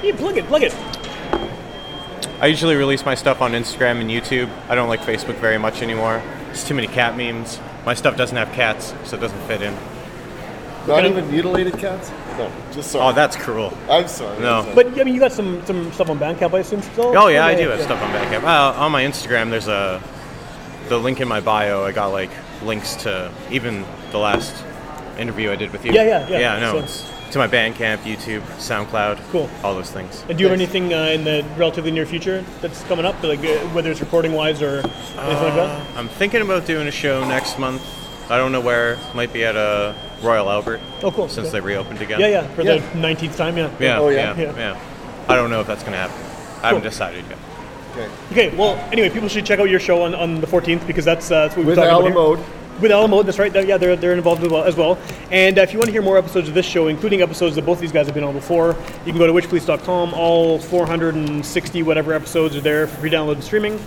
[0.04, 0.46] Yeah, plug it.
[0.48, 0.76] Plug it.
[2.42, 4.50] I usually release my stuff on Instagram and YouTube.
[4.68, 6.24] I don't like Facebook very much anymore.
[6.52, 7.60] There's too many cat memes.
[7.86, 9.74] My stuff doesn't have cats, so it doesn't fit in.
[10.86, 11.10] Not Okay.
[11.10, 12.12] even mutilated cats?
[12.38, 13.06] No, just sorry.
[13.06, 13.72] Oh, that's cruel.
[13.90, 14.38] I'm sorry.
[14.42, 14.58] No.
[14.60, 14.76] I'm sorry.
[14.76, 16.82] But I mean, you got some some stuff on Bandcamp, I assume.
[16.82, 17.18] Still.
[17.18, 18.44] Oh yeah, I do have stuff on Bandcamp.
[18.44, 20.02] Uh, on my Instagram, there's a
[20.90, 21.86] the link in my bio.
[21.86, 22.32] I got like
[22.64, 24.54] links to even the last
[25.18, 25.94] interview I did with you.
[25.94, 26.40] Yeah, yeah, yeah.
[26.40, 29.18] Yeah, no, So- it's to my Bandcamp, YouTube, SoundCloud.
[29.32, 29.50] Cool.
[29.64, 30.24] All those things.
[30.28, 33.40] And do you have anything uh, in the relatively near future that's coming up, like
[33.40, 35.98] uh, whether it's recording wise or anything like that?
[35.98, 37.82] I'm thinking about doing a show next month.
[38.30, 38.98] I don't know where.
[39.14, 40.82] Might be at a Royal Albert.
[41.04, 41.30] Oh, cool.
[41.30, 41.52] Since Yeah.
[41.54, 42.20] they reopened again.
[42.20, 42.78] Yeah, yeah, for Yeah.
[42.78, 43.70] the nineteenth time, yeah.
[43.80, 44.36] Yeah, Oh, yeah?
[44.36, 44.58] yeah, Yeah.
[44.58, 44.78] yeah,
[45.28, 46.16] I don't know if that's gonna happen.
[46.62, 46.90] I haven't Cool.
[46.90, 47.38] decided yet.
[47.94, 48.08] Okay.
[48.50, 51.30] Okay, well, anyway, people should check out your show on, on the 14th because that's,
[51.32, 52.46] uh, that's what we're With talking about Alan here.
[52.46, 52.61] Mode.
[52.82, 53.54] With A La Mode, that's right.
[53.54, 54.98] Yeah, they're, they're involved as well.
[55.30, 57.66] And uh, if you want to hear more episodes of this show, including episodes that
[57.66, 58.76] both these guys have been on before,
[59.06, 60.14] you can go to witchpolice.com.
[60.14, 63.80] All 460 whatever episodes are there for free download and streaming.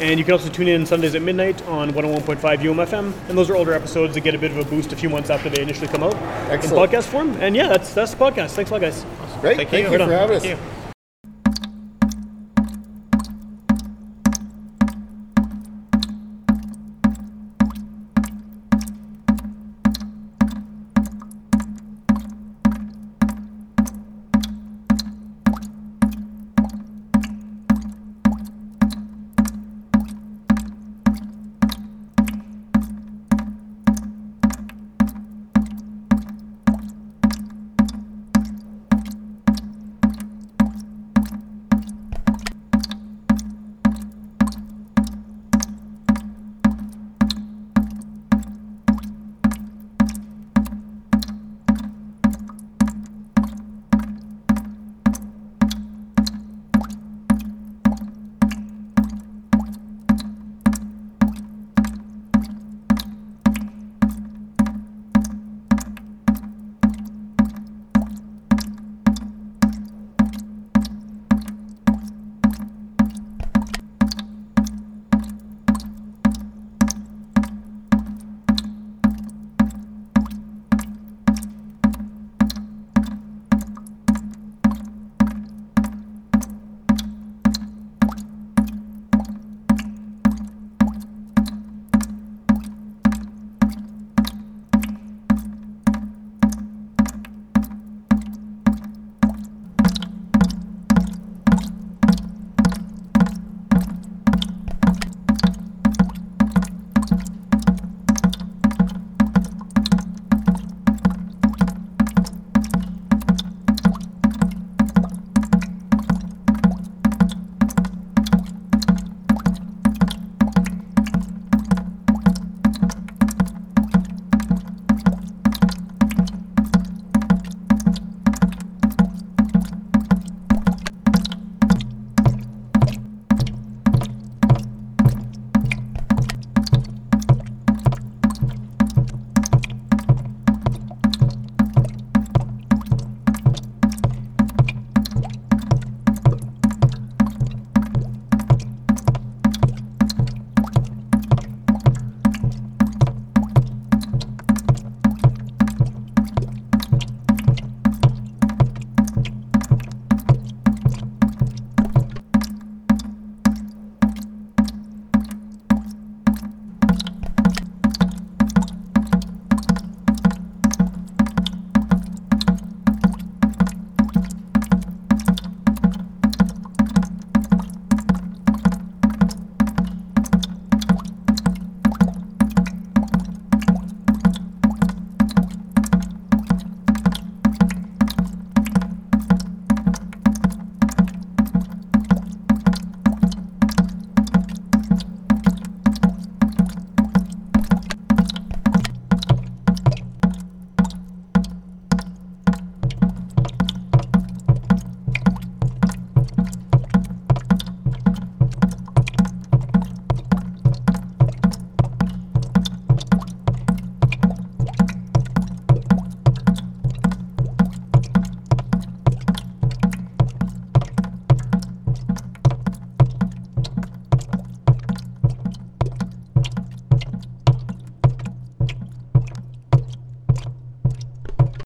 [0.00, 3.12] And you can also tune in Sundays at midnight on 101.5 UMFM.
[3.28, 5.30] And those are older episodes that get a bit of a boost a few months
[5.30, 6.14] after they initially come out
[6.50, 6.92] Excellent.
[6.92, 7.30] in podcast form.
[7.40, 8.50] And yeah, that's that's the podcast.
[8.50, 9.04] Thanks a lot, guys.
[9.40, 9.56] Great.
[9.56, 9.92] Thank Thank, you.
[9.92, 10.42] you for having us.
[10.42, 10.81] Thank you.